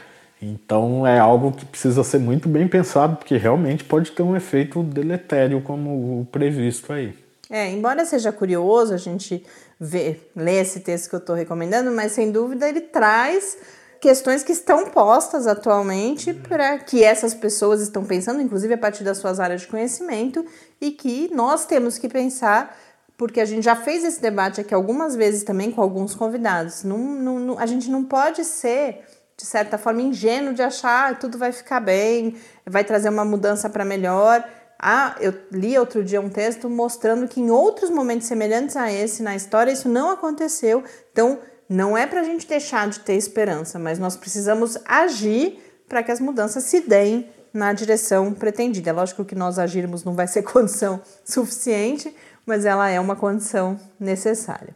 Então 0.41 1.06
é 1.08 1.17
algo 1.17 1.52
que 1.52 1.65
precisa 1.65 2.04
ser 2.04 2.20
muito 2.20 2.48
bem 2.48 2.67
pensado 2.67 3.15
porque 3.15 3.38
realmente 3.38 3.84
pode 3.84 4.12
ter 4.12 4.22
um 4.22 4.36
efeito 4.36 4.84
deletério 4.84 5.62
como 5.62 6.22
o 6.22 6.28
previsto 6.32 6.93
aí. 6.93 7.13
É 7.50 7.70
embora 7.72 8.06
seja 8.06 8.32
curioso 8.32 8.93
a 8.93 8.98
gente 8.98 9.43
ver 9.80 10.32
ler 10.36 10.62
esse 10.62 10.82
texto 10.82 11.10
que 11.10 11.15
eu 11.15 11.20
estou 11.20 11.36
recomendando 11.36 11.91
mas 11.91 12.12
sem 12.12 12.32
dúvida 12.32 12.67
ele 12.67 12.82
traz 12.82 13.58
questões 14.00 14.44
que 14.44 14.52
estão 14.52 14.86
postas 14.86 15.48
atualmente 15.48 16.34
para 16.34 16.78
que 16.80 17.04
essas 17.04 17.34
pessoas 17.34 17.82
estão 17.82 18.06
pensando, 18.06 18.42
inclusive 18.42 18.74
a 18.74 18.78
partir 18.78 19.04
das 19.04 19.18
suas 19.18 19.40
áreas 19.40 19.62
de 19.62 19.68
conhecimento, 19.68 20.46
e 20.80 20.92
que 20.92 21.34
nós 21.34 21.66
temos 21.66 21.98
que 21.98 22.08
pensar, 22.08 22.78
porque 23.18 23.40
a 23.40 23.46
gente 23.46 23.64
já 23.64 23.76
fez 23.76 24.04
esse 24.04 24.22
debate 24.22 24.62
aqui 24.62 24.74
algumas 24.74 25.16
vezes 25.16 25.44
também 25.44 25.72
com 25.72 25.82
alguns 25.82 26.14
convidados. 26.14 26.84
Não, 26.84 26.98
não, 26.98 27.40
não, 27.40 27.60
a 27.60 27.66
gente 27.66 27.90
não 27.90 28.04
pode 28.04 28.44
ser, 28.44 29.04
de 29.36 29.46
certa 29.46 29.78
forma, 29.78 30.02
ingênuo 30.02 30.54
de 30.54 30.62
achar 30.62 31.16
que 31.16 31.22
tudo 31.22 31.38
vai 31.38 31.52
ficar 31.52 31.80
bem, 31.80 32.36
vai 32.66 32.84
trazer 32.84 33.10
uma 33.10 33.26
mudança 33.26 33.70
para 33.70 33.84
melhor. 33.84 34.48
Ah, 34.80 35.16
eu 35.20 35.34
li 35.52 35.78
outro 35.78 36.04
dia 36.04 36.22
um 36.22 36.30
texto 36.30 36.70
mostrando 36.70 37.28
que 37.28 37.42
em 37.42 37.50
outros 37.50 37.90
momentos 37.90 38.28
semelhantes 38.28 38.78
a 38.78 38.92
esse 38.92 39.24
na 39.24 39.36
história 39.36 39.72
isso 39.72 39.90
não 39.90 40.12
aconteceu. 40.12 40.84
Então, 41.12 41.40
não 41.70 41.98
é 41.98 42.08
para 42.08 42.22
a 42.22 42.24
gente 42.24 42.48
deixar 42.48 42.88
de 42.90 43.00
ter 43.02 43.16
esperança, 43.16 43.78
mas 43.78 44.00
nós 44.00 44.16
precisamos 44.16 44.78
agir 44.86 45.60
para 45.88 46.04
que 46.04 46.12
as 46.12 46.20
mudanças 46.20 46.64
se 46.64 46.82
deem 46.82 47.30
na 47.54 47.74
direção 47.74 48.34
pretendida. 48.34 48.90
É 48.90 48.94
lógico 48.94 49.26
que 49.26 49.36
nós 49.36 49.58
agirmos 49.60 50.04
não 50.04 50.14
vai 50.14 50.28
ser 50.28 50.44
condição 50.44 51.02
suficiente, 51.26 52.16
mas 52.46 52.66
ela 52.66 52.90
é 52.90 53.00
uma 53.00 53.16
condição 53.16 53.80
necessária. 54.00 54.76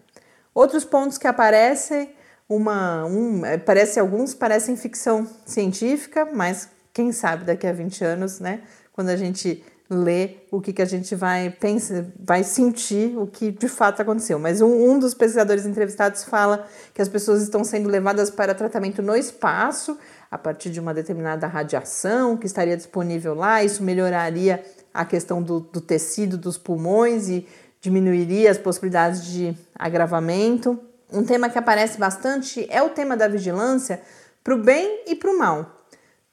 Outros 0.53 0.83
pontos 0.83 1.17
que 1.17 1.27
aparecem, 1.27 2.13
uma, 2.49 3.05
um, 3.05 3.45
é, 3.45 3.57
parece 3.57 3.99
alguns 3.99 4.33
parecem 4.33 4.75
ficção 4.75 5.25
científica, 5.45 6.27
mas 6.33 6.67
quem 6.93 7.13
sabe 7.13 7.45
daqui 7.45 7.65
a 7.65 7.71
20 7.71 8.03
anos, 8.03 8.39
né, 8.41 8.61
quando 8.91 9.09
a 9.09 9.15
gente 9.15 9.63
ler 9.93 10.47
o 10.49 10.61
que, 10.61 10.71
que 10.71 10.81
a 10.81 10.85
gente 10.85 11.13
vai 11.15 11.49
pensar, 11.49 12.05
vai 12.17 12.45
sentir 12.45 13.17
o 13.17 13.27
que 13.27 13.51
de 13.51 13.67
fato 13.67 14.01
aconteceu. 14.01 14.39
Mas 14.39 14.61
um, 14.61 14.91
um 14.91 14.97
dos 14.97 15.13
pesquisadores 15.13 15.65
entrevistados 15.65 16.23
fala 16.23 16.65
que 16.93 17.01
as 17.01 17.09
pessoas 17.09 17.41
estão 17.43 17.61
sendo 17.63 17.89
levadas 17.89 18.29
para 18.29 18.55
tratamento 18.55 19.01
no 19.01 19.15
espaço 19.15 19.97
a 20.29 20.37
partir 20.37 20.69
de 20.69 20.79
uma 20.79 20.93
determinada 20.93 21.45
radiação 21.45 22.37
que 22.37 22.45
estaria 22.45 22.77
disponível 22.77 23.35
lá. 23.35 23.63
Isso 23.63 23.83
melhoraria 23.83 24.63
a 24.93 25.03
questão 25.03 25.43
do, 25.43 25.59
do 25.59 25.81
tecido 25.81 26.37
dos 26.37 26.57
pulmões 26.57 27.27
e 27.27 27.45
diminuiria 27.81 28.49
as 28.49 28.57
possibilidades 28.57 29.25
de 29.25 29.53
agravamento. 29.75 30.79
Um 31.11 31.25
tema 31.25 31.49
que 31.49 31.57
aparece 31.57 31.99
bastante 31.99 32.65
é 32.69 32.81
o 32.81 32.89
tema 32.89 33.17
da 33.17 33.27
vigilância 33.27 34.01
para 34.41 34.55
o 34.55 34.57
bem 34.57 35.03
e 35.05 35.15
para 35.15 35.29
o 35.29 35.37
mal 35.37 35.80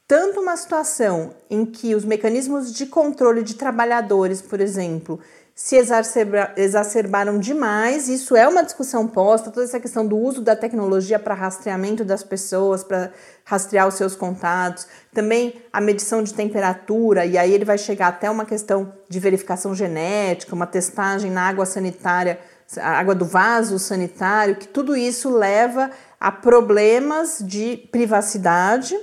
tanto 0.09 0.41
uma 0.41 0.57
situação 0.57 1.35
em 1.51 1.67
que 1.67 1.95
os 1.95 2.03
mecanismos 2.03 2.73
de 2.73 2.87
controle 2.87 3.43
de 3.43 3.55
trabalhadores, 3.55 4.41
por 4.41 4.59
exemplo, 4.59 5.21
se 5.55 5.77
exacerba, 5.77 6.53
exacerbaram 6.57 7.39
demais, 7.39 8.09
isso 8.09 8.35
é 8.35 8.49
uma 8.49 8.63
discussão 8.63 9.07
posta, 9.07 9.51
toda 9.51 9.67
essa 9.67 9.79
questão 9.79 10.07
do 10.07 10.17
uso 10.17 10.41
da 10.41 10.57
tecnologia 10.57 11.19
para 11.19 11.35
rastreamento 11.35 12.07
das 12.07 12.23
pessoas, 12.23 12.83
para 12.83 13.13
rastrear 13.45 13.87
os 13.87 13.95
seus 13.95 14.17
contatos, 14.17 14.87
também 15.13 15.61
a 15.71 15.81
medição 15.81 16.23
de 16.23 16.33
temperatura, 16.33 17.27
e 17.27 17.37
aí 17.37 17.53
ele 17.53 17.67
vai 17.67 17.77
chegar 17.77 18.09
até 18.09 18.31
uma 18.31 18.47
questão 18.47 18.91
de 19.11 19.21
verificação 19.21 19.75
genética, 19.75 20.55
uma 20.55 20.67
testagem 20.67 21.31
na 21.31 21.43
água 21.43 21.67
sanitária, 21.67 22.39
água 22.81 23.15
do 23.15 23.27
vaso 23.27 23.79
sanitário, 23.79 24.57
que 24.57 24.69
tudo 24.69 24.97
isso 24.97 25.29
leva 25.29 25.91
a 26.19 26.33
problemas 26.33 27.43
de 27.45 27.77
privacidade 27.93 28.97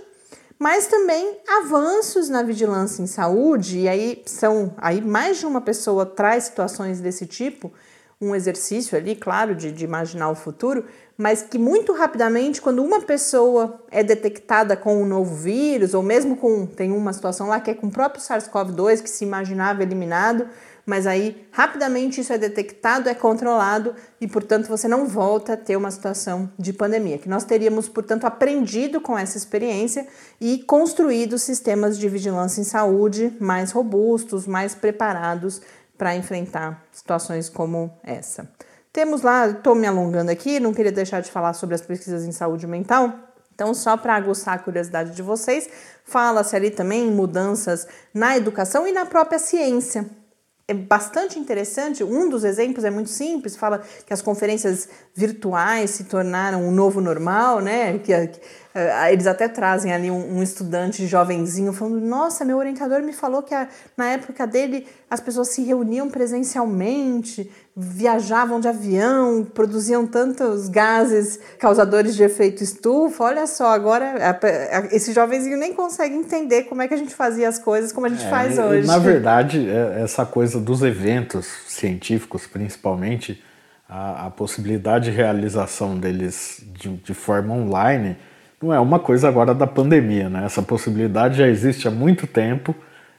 mas 0.57 0.87
também 0.87 1.37
avanços 1.47 2.29
na 2.29 2.41
vigilância 2.41 3.01
em 3.01 3.07
saúde, 3.07 3.79
e 3.79 3.89
aí 3.89 4.23
são 4.25 4.73
aí 4.77 5.01
mais 5.01 5.39
de 5.39 5.45
uma 5.45 5.61
pessoa 5.61 6.05
traz 6.05 6.45
situações 6.45 6.99
desse 6.99 7.25
tipo, 7.25 7.71
um 8.19 8.33
exercício 8.33 8.97
ali, 8.97 9.15
claro, 9.15 9.53
de, 9.53 9.71
de 9.71 9.83
imaginar 9.83 10.29
o 10.29 10.35
futuro, 10.35 10.85
mas 11.17 11.41
que 11.41 11.57
muito 11.57 11.93
rapidamente, 11.93 12.61
quando 12.61 12.83
uma 12.83 13.01
pessoa 13.01 13.81
é 13.91 14.03
detectada 14.03 14.75
com 14.75 15.01
um 15.01 15.05
novo 15.05 15.35
vírus, 15.35 15.93
ou 15.93 16.01
mesmo 16.01 16.37
com, 16.37 16.65
tem 16.65 16.91
uma 16.91 17.11
situação 17.11 17.47
lá 17.47 17.59
que 17.59 17.71
é 17.71 17.73
com 17.73 17.87
o 17.87 17.91
próprio 17.91 18.21
SARS-CoV-2, 18.21 19.01
que 19.01 19.09
se 19.09 19.23
imaginava 19.23 19.83
eliminado, 19.83 20.47
mas 20.85 21.07
aí 21.07 21.47
rapidamente 21.51 22.21
isso 22.21 22.31
é 22.31 22.37
detectado, 22.37 23.09
é 23.09 23.15
controlado 23.15 23.95
e, 24.21 24.27
portanto, 24.27 24.67
você 24.67 24.87
não 24.87 25.07
volta 25.07 25.53
a 25.53 25.57
ter 25.57 25.75
uma 25.75 25.89
situação 25.89 26.51
de 26.59 26.71
pandemia. 26.71 27.17
Que 27.17 27.27
nós 27.27 27.43
teríamos, 27.43 27.89
portanto, 27.89 28.25
aprendido 28.25 29.01
com 29.01 29.17
essa 29.17 29.37
experiência 29.37 30.07
e 30.39 30.59
construído 30.59 31.39
sistemas 31.39 31.97
de 31.97 32.07
vigilância 32.07 32.61
em 32.61 32.63
saúde 32.63 33.35
mais 33.39 33.71
robustos, 33.71 34.45
mais 34.45 34.75
preparados 34.75 35.61
para 35.97 36.15
enfrentar 36.15 36.85
situações 36.91 37.49
como 37.49 37.91
essa. 38.03 38.47
Temos 38.93 39.23
lá, 39.23 39.47
estou 39.47 39.73
me 39.73 39.87
alongando 39.87 40.29
aqui, 40.29 40.59
não 40.59 40.73
queria 40.73 40.91
deixar 40.91 41.21
de 41.21 41.31
falar 41.31 41.53
sobre 41.53 41.75
as 41.75 41.81
pesquisas 41.81 42.25
em 42.25 42.31
saúde 42.31 42.67
mental. 42.67 43.13
Então, 43.53 43.73
só 43.73 43.97
para 43.97 44.15
aguçar 44.15 44.55
a 44.55 44.59
curiosidade 44.59 45.15
de 45.15 45.21
vocês, 45.21 45.67
fala-se 46.03 46.55
ali 46.55 46.69
também 46.69 47.07
em 47.07 47.11
mudanças 47.11 47.87
na 48.13 48.37
educação 48.37 48.85
e 48.85 48.91
na 48.91 49.05
própria 49.05 49.39
ciência 49.39 50.05
é 50.67 50.73
bastante 50.73 51.37
interessante. 51.37 52.03
Um 52.03 52.29
dos 52.29 52.43
exemplos 52.43 52.83
é 52.83 52.89
muito 52.89 53.09
simples, 53.09 53.55
fala 53.55 53.83
que 54.05 54.13
as 54.13 54.21
conferências 54.21 54.89
virtuais 55.13 55.91
se 55.91 56.05
tornaram 56.05 56.63
um 56.63 56.71
novo 56.71 56.99
normal, 56.99 57.61
né? 57.61 57.99
Que, 57.99 58.13
eles 59.09 59.25
até 59.25 59.47
trazem 59.47 59.93
ali 59.93 60.11
um, 60.11 60.37
um, 60.37 60.43
estudante 60.43 61.07
jovenzinho 61.07 61.71
falando: 61.71 62.01
Nossa, 62.01 62.43
meu 62.43 62.57
orientador 62.57 63.01
me 63.01 63.13
falou 63.13 63.41
que 63.41 63.53
a, 63.53 63.69
na 63.95 64.07
época 64.09 64.45
dele 64.45 64.85
as 65.09 65.21
pessoas 65.21 65.47
se 65.47 65.63
reuniam 65.63 66.09
presencialmente, 66.09 67.49
viajavam 67.73 68.59
de 68.59 68.67
avião, 68.67 69.45
produziam 69.45 70.05
tantos 70.05 70.67
gases 70.67 71.39
causadores 71.57 72.17
de 72.17 72.23
efeito 72.23 72.61
estufa. 72.61 73.23
Olha 73.23 73.47
só, 73.47 73.67
agora 73.67 74.37
esse 74.91 75.13
jovenzinho 75.13 75.57
nem 75.57 75.73
consegue 75.73 76.13
entender 76.13 76.63
como 76.63 76.81
é 76.81 76.87
que 76.89 76.93
a 76.93 76.97
gente 76.97 77.15
fazia 77.15 77.47
as 77.47 77.57
coisas 77.57 77.93
como 77.93 78.07
a 78.07 78.09
gente 78.09 78.25
é, 78.25 78.29
faz 78.29 78.59
hoje. 78.59 78.85
Na 78.85 78.97
verdade, 78.97 79.69
é, 79.69 80.01
essa 80.03 80.25
coisa 80.25 80.59
dos 80.59 80.81
eventos 80.81 81.47
científicos, 81.65 82.45
principalmente, 82.45 83.41
a, 83.87 84.25
a 84.25 84.29
possibilidade 84.31 85.11
de 85.11 85.15
realização 85.15 85.97
deles 85.97 86.61
de, 86.73 86.89
de 86.89 87.13
forma 87.13 87.53
online 87.53 88.17
não 88.61 88.73
é 88.73 88.79
uma 88.79 88.99
coisa 88.99 89.27
agora 89.27 89.53
da 89.53 89.67
pandemia, 89.67 90.29
né? 90.29 90.45
Essa 90.45 90.61
possibilidade 90.61 91.37
já 91.37 91.47
existe 91.47 91.87
há 91.87 91.91
muito 91.91 92.25
tempo 92.25 92.75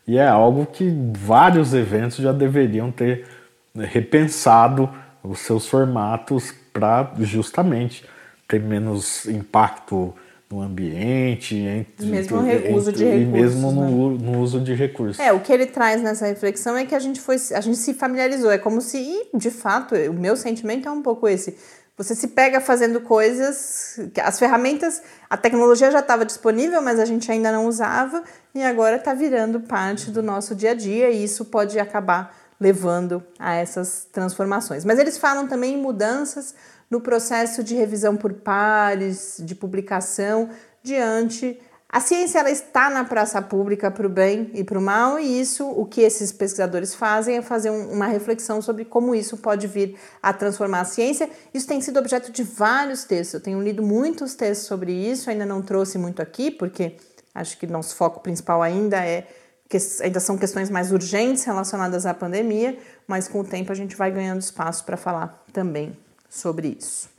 e 0.06 0.18
é 0.18 0.26
algo 0.26 0.66
que 0.66 0.92
vários 1.14 1.74
eventos 1.74 2.18
já 2.18 2.32
deveriam 2.32 2.90
ter 2.90 3.26
repensado 3.74 4.88
os 5.22 5.40
seus 5.40 5.68
formatos 5.68 6.54
para 6.72 7.12
justamente 7.18 8.04
ter 8.48 8.60
menos 8.60 9.26
impacto 9.26 10.14
no 10.48 10.62
ambiente, 10.62 11.56
entre, 11.56 12.06
mesmo 12.06 12.46
entre, 12.46 12.72
uso 12.72 12.92
de 12.92 13.04
recursos, 13.04 13.22
e 13.22 13.26
mesmo 13.26 13.72
no, 13.72 14.12
né? 14.12 14.24
no, 14.24 14.40
uso 14.40 14.60
de 14.60 14.74
recursos. 14.74 15.18
É, 15.18 15.32
o 15.32 15.40
que 15.40 15.52
ele 15.52 15.66
traz 15.66 16.00
nessa 16.00 16.26
reflexão 16.26 16.76
é 16.76 16.86
que 16.86 16.94
a 16.94 17.00
gente 17.00 17.20
foi, 17.20 17.36
a 17.52 17.60
gente 17.60 17.76
se 17.76 17.92
familiarizou, 17.92 18.52
é 18.52 18.58
como 18.58 18.80
se, 18.80 18.96
e 18.96 19.36
de 19.36 19.50
fato, 19.50 19.96
o 19.96 20.12
meu 20.12 20.36
sentimento 20.36 20.88
é 20.88 20.92
um 20.92 21.02
pouco 21.02 21.26
esse. 21.26 21.56
Você 21.96 22.14
se 22.14 22.28
pega 22.28 22.60
fazendo 22.60 23.00
coisas, 23.00 23.98
as 24.22 24.38
ferramentas, 24.38 25.02
a 25.30 25.36
tecnologia 25.36 25.90
já 25.90 26.00
estava 26.00 26.26
disponível, 26.26 26.82
mas 26.82 27.00
a 27.00 27.06
gente 27.06 27.32
ainda 27.32 27.50
não 27.50 27.66
usava 27.66 28.22
e 28.54 28.62
agora 28.62 28.96
está 28.96 29.14
virando 29.14 29.60
parte 29.60 30.10
do 30.10 30.22
nosso 30.22 30.54
dia 30.54 30.72
a 30.72 30.74
dia 30.74 31.08
e 31.08 31.24
isso 31.24 31.46
pode 31.46 31.78
acabar 31.78 32.36
levando 32.60 33.24
a 33.38 33.54
essas 33.54 34.06
transformações. 34.12 34.84
Mas 34.84 34.98
eles 34.98 35.16
falam 35.16 35.46
também 35.46 35.74
em 35.74 35.80
mudanças 35.80 36.54
no 36.90 37.00
processo 37.00 37.64
de 37.64 37.74
revisão 37.74 38.14
por 38.14 38.32
pares, 38.34 39.38
de 39.40 39.54
publicação, 39.54 40.50
diante. 40.82 41.58
A 41.88 42.00
ciência 42.00 42.40
ela 42.40 42.50
está 42.50 42.90
na 42.90 43.04
praça 43.04 43.40
pública 43.40 43.90
para 43.90 44.06
o 44.06 44.10
bem 44.10 44.50
e 44.54 44.64
para 44.64 44.78
o 44.78 44.82
mal, 44.82 45.18
e 45.20 45.40
isso, 45.40 45.64
o 45.64 45.86
que 45.86 46.00
esses 46.00 46.32
pesquisadores 46.32 46.94
fazem 46.94 47.36
é 47.36 47.42
fazer 47.42 47.70
um, 47.70 47.92
uma 47.92 48.06
reflexão 48.06 48.60
sobre 48.60 48.84
como 48.84 49.14
isso 49.14 49.36
pode 49.36 49.66
vir 49.68 49.96
a 50.20 50.32
transformar 50.32 50.80
a 50.80 50.84
ciência. 50.84 51.30
Isso 51.54 51.66
tem 51.66 51.80
sido 51.80 51.98
objeto 51.98 52.32
de 52.32 52.42
vários 52.42 53.04
textos. 53.04 53.34
Eu 53.34 53.40
tenho 53.40 53.62
lido 53.62 53.82
muitos 53.82 54.34
textos 54.34 54.66
sobre 54.66 54.92
isso, 54.92 55.30
ainda 55.30 55.46
não 55.46 55.62
trouxe 55.62 55.96
muito 55.96 56.20
aqui, 56.20 56.50
porque 56.50 56.96
acho 57.34 57.56
que 57.56 57.66
nosso 57.66 57.94
foco 57.94 58.20
principal 58.20 58.62
ainda 58.62 58.98
é 59.04 59.26
que 59.68 59.78
ainda 60.02 60.20
são 60.20 60.36
questões 60.36 60.70
mais 60.70 60.92
urgentes 60.92 61.44
relacionadas 61.44 62.04
à 62.04 62.12
pandemia, 62.12 62.78
mas 63.06 63.28
com 63.28 63.40
o 63.40 63.44
tempo 63.44 63.72
a 63.72 63.74
gente 63.74 63.96
vai 63.96 64.10
ganhando 64.10 64.40
espaço 64.40 64.84
para 64.84 64.96
falar 64.96 65.44
também 65.52 65.96
sobre 66.28 66.76
isso. 66.78 67.15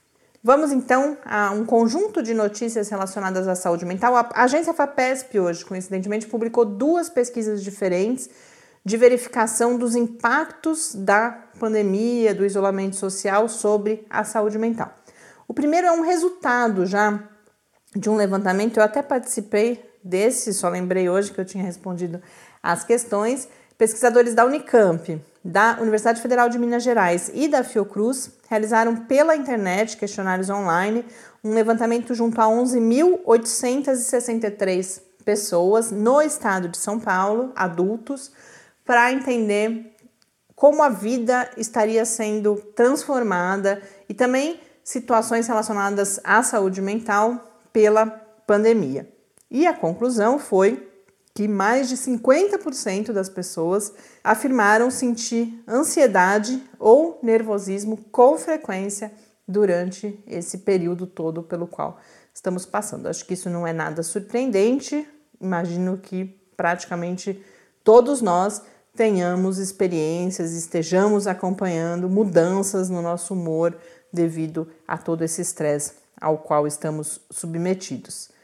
Vamos 0.48 0.72
então 0.72 1.18
a 1.26 1.52
um 1.52 1.66
conjunto 1.66 2.24
de 2.24 2.34
notícias 2.34 2.88
relacionadas 2.88 3.50
à 3.50 3.54
saúde 3.54 3.84
mental. 3.84 4.16
A 4.16 4.44
agência 4.44 4.74
FAPESP 4.74 5.38
hoje, 5.38 5.66
coincidentemente, 5.66 6.26
publicou 6.26 6.64
duas 6.64 7.10
pesquisas 7.10 7.62
diferentes 7.62 8.30
de 8.82 8.96
verificação 8.96 9.78
dos 9.78 9.94
impactos 9.94 10.96
da 10.96 11.32
pandemia, 11.60 12.34
do 12.34 12.46
isolamento 12.46 12.96
social 12.96 13.50
sobre 13.50 14.08
a 14.10 14.24
saúde 14.24 14.58
mental. 14.58 14.96
O 15.50 15.54
primeiro 15.54 15.86
é 15.86 15.92
um 15.92 16.00
resultado 16.00 16.86
já 16.86 17.22
de 17.94 18.10
um 18.10 18.16
levantamento, 18.16 18.78
eu 18.78 18.84
até 18.84 19.02
participei 19.02 19.84
desse, 20.02 20.54
só 20.54 20.70
lembrei 20.70 21.10
hoje 21.10 21.30
que 21.30 21.42
eu 21.42 21.46
tinha 21.46 21.66
respondido 21.66 22.22
as 22.64 22.86
questões. 22.86 23.50
Pesquisadores 23.78 24.34
da 24.34 24.46
Unicamp, 24.46 25.22
da 25.48 25.78
Universidade 25.80 26.22
Federal 26.22 26.50
de 26.50 26.60
Minas 26.60 26.84
Gerais 26.84 27.32
e 27.34 27.48
da 27.48 27.64
Fiocruz 27.64 28.32
realizaram 28.50 28.98
pela 28.98 29.34
internet 29.34 29.96
questionários 29.96 30.50
online 30.50 31.06
um 31.42 31.54
levantamento 31.54 32.14
junto 32.14 32.42
a 32.42 32.48
11.863 32.48 35.02
pessoas 35.24 35.90
no 35.90 36.22
estado 36.22 36.68
de 36.68 36.78
São 36.78 37.00
Paulo, 37.00 37.54
adultos, 37.56 38.30
para 38.84 39.14
entender 39.14 39.96
como 40.54 40.84
a 40.84 40.90
vida 40.90 41.50
estaria 41.56 42.04
sendo 42.04 42.58
transformada 42.76 43.82
e 44.10 44.14
também 44.14 44.60
situações 44.84 45.48
relacionadas 45.48 46.20
à 46.26 46.44
saúde 46.44 46.82
mental 46.82 47.58
pela 47.72 48.06
pandemia. 48.46 49.08
E 49.50 49.66
a 49.66 49.74
conclusão 49.74 50.40
foi 50.40 50.87
que 51.38 51.48
mais 51.48 51.88
de 51.88 51.96
50% 51.96 53.12
das 53.12 53.30
pessoas 53.30 53.94
afirmaram 54.24 54.90
sentir 54.90 55.64
ansiedade 55.68 56.60
ou 56.80 57.20
nervosismo 57.22 57.96
com 58.12 58.40
frequência 58.40 59.12
durante 59.48 60.20
esse 60.26 60.58
período 60.58 61.06
todo 61.06 61.44
pelo 61.44 61.68
qual 61.68 62.00
estamos 62.34 62.66
passando. 62.66 63.08
Acho 63.08 63.24
que 63.24 63.36
isso 63.36 63.52
não 63.52 63.68
é 63.68 63.72
nada 63.72 64.02
surpreendente. 64.02 65.08
Imagino 65.40 66.00
que 66.00 66.26
praticamente 66.58 67.40
todos 67.84 68.20
nós 68.20 68.64
tenhamos 68.96 69.60
experiências, 69.60 70.54
estejamos 70.54 71.28
acompanhando 71.28 72.10
mudanças 72.10 72.90
no 72.90 73.00
nosso 73.00 73.36
humor 73.36 73.78
devido 74.12 74.68
a 74.88 74.98
todo 74.98 75.24
esse 75.24 75.44
estresse 75.44 75.94
ao 76.20 76.40
qual 76.40 76.66
estamos 76.66 77.22
submetidos. 77.30 78.36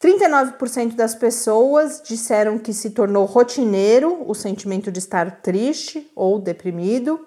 39% 0.00 0.94
das 0.94 1.14
pessoas 1.14 2.00
disseram 2.04 2.58
que 2.58 2.72
se 2.72 2.90
tornou 2.90 3.24
rotineiro 3.24 4.24
o 4.28 4.34
sentimento 4.34 4.92
de 4.92 5.00
estar 5.00 5.40
triste 5.42 6.10
ou 6.14 6.38
deprimido, 6.38 7.26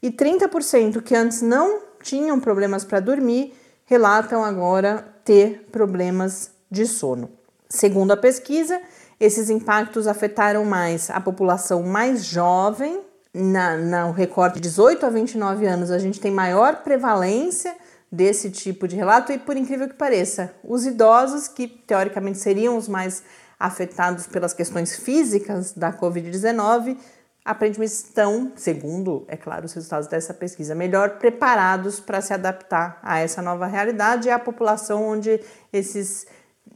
e 0.00 0.10
30% 0.10 1.02
que 1.02 1.14
antes 1.14 1.42
não 1.42 1.80
tinham 2.02 2.40
problemas 2.40 2.84
para 2.84 3.00
dormir 3.00 3.54
relatam 3.84 4.42
agora 4.44 5.04
ter 5.24 5.68
problemas 5.70 6.50
de 6.70 6.86
sono. 6.86 7.30
Segundo 7.68 8.12
a 8.12 8.16
pesquisa, 8.16 8.80
esses 9.18 9.50
impactos 9.50 10.06
afetaram 10.06 10.64
mais 10.64 11.10
a 11.10 11.20
população 11.20 11.82
mais 11.82 12.24
jovem. 12.24 13.00
Na, 13.34 13.76
no 13.76 14.12
recorte 14.12 14.56
de 14.56 14.62
18 14.62 15.06
a 15.06 15.08
29 15.08 15.66
anos, 15.66 15.90
a 15.90 15.98
gente 15.98 16.20
tem 16.20 16.30
maior 16.30 16.82
prevalência 16.82 17.74
desse 18.12 18.50
tipo 18.50 18.86
de 18.86 18.94
relato, 18.94 19.32
e 19.32 19.38
por 19.38 19.56
incrível 19.56 19.88
que 19.88 19.94
pareça, 19.94 20.54
os 20.62 20.84
idosos, 20.84 21.48
que 21.48 21.66
teoricamente 21.66 22.38
seriam 22.38 22.76
os 22.76 22.86
mais 22.86 23.22
afetados 23.58 24.26
pelas 24.26 24.52
questões 24.52 24.94
físicas 24.96 25.72
da 25.72 25.90
Covid-19, 25.90 26.98
aparentemente 27.42 27.92
estão, 27.92 28.52
segundo, 28.54 29.24
é 29.28 29.36
claro, 29.36 29.64
os 29.64 29.72
resultados 29.72 30.08
dessa 30.08 30.34
pesquisa, 30.34 30.74
melhor 30.74 31.18
preparados 31.18 32.00
para 32.00 32.20
se 32.20 32.34
adaptar 32.34 33.00
a 33.02 33.18
essa 33.18 33.40
nova 33.40 33.66
realidade 33.66 34.28
e 34.28 34.30
a 34.30 34.38
população 34.38 35.02
onde 35.08 35.40
esses 35.72 36.26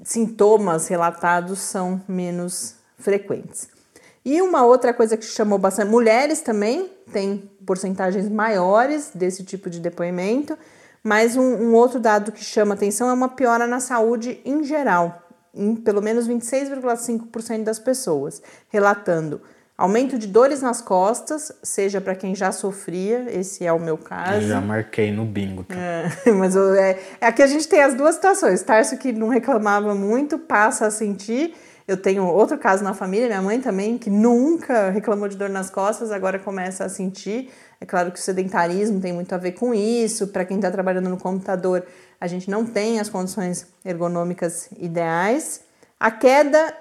sintomas 0.03 0.89
relatados 0.89 1.59
são 1.59 2.01
menos 2.09 2.77
frequentes. 2.99 3.69
E 4.25 4.41
uma 4.41 4.65
outra 4.65 4.93
coisa 4.93 5.17
que 5.17 5.25
chamou 5.25 5.59
bastante, 5.59 5.91
mulheres 5.91 6.41
também 6.41 6.91
têm 7.13 7.49
porcentagens 7.65 8.29
maiores 8.29 9.11
desse 9.15 9.45
tipo 9.45 9.71
de 9.71 9.79
depoimento, 9.79 10.59
mas 11.07 11.37
um, 11.37 11.43
um 11.43 11.75
outro 11.75 12.01
dado 12.01 12.33
que 12.33 12.43
chama 12.43 12.75
atenção 12.75 13.09
é 13.09 13.13
uma 13.13 13.29
piora 13.29 13.67
na 13.67 13.79
saúde 13.79 14.41
em 14.45 14.65
geral, 14.65 15.23
em 15.55 15.77
pelo 15.77 16.03
menos 16.03 16.29
26,5% 16.29 17.63
das 17.63 17.79
pessoas, 17.79 18.43
relatando 18.69 19.41
Aumento 19.79 20.19
de 20.19 20.27
dores 20.27 20.63
nas 20.63 20.81
costas, 20.81 21.53
seja 21.63 22.01
para 22.01 22.15
quem 22.15 22.35
já 22.35 22.51
sofria, 22.51 23.27
esse 23.29 23.67
é 23.67 23.71
o 23.71 23.79
meu 23.79 23.99
caso. 23.99 24.41
Eu 24.41 24.49
já 24.49 24.59
marquei 24.59 25.13
no 25.13 25.27
bingo. 25.27 25.65
Tá? 25.65 25.75
É, 25.77 26.09
mas 26.33 26.57
é, 26.57 26.99
é, 27.21 27.27
aqui 27.27 27.43
a 27.43 27.47
gente 27.47 27.69
tem 27.69 27.83
as 27.83 27.93
duas 27.93 28.15
situações. 28.15 28.63
Tarso 28.63 28.97
que 28.97 29.13
não 29.13 29.29
reclamava 29.29 29.95
muito, 29.95 30.39
passa 30.39 30.87
a 30.87 30.91
sentir. 30.91 31.55
Eu 31.87 31.99
tenho 31.99 32.25
outro 32.25 32.57
caso 32.57 32.83
na 32.83 32.95
família, 32.95 33.27
minha 33.27 33.43
mãe 33.43 33.61
também, 33.61 33.99
que 33.99 34.09
nunca 34.09 34.89
reclamou 34.89 35.29
de 35.29 35.37
dor 35.37 35.51
nas 35.51 35.69
costas, 35.69 36.11
agora 36.11 36.39
começa 36.39 36.83
a 36.87 36.89
sentir. 36.89 37.51
É 37.81 37.87
claro 37.87 38.11
que 38.11 38.19
o 38.19 38.23
sedentarismo 38.23 39.01
tem 39.01 39.13
muito 39.13 39.35
a 39.35 39.39
ver 39.39 39.53
com 39.53 39.75
isso. 39.75 40.29
Para 40.29 40.45
quem 40.45 40.57
está 40.57 40.71
trabalhando 40.71 41.09
no 41.09 41.17
computador, 41.17 41.85
a 42.21 42.27
gente 42.27 42.51
não 42.51 42.65
tem 42.65 43.01
as 43.01 43.09
condições 43.09 43.67
ergonômicas 43.85 44.69
ideais. 44.79 45.61
A 45.99 46.11
queda 46.11 46.75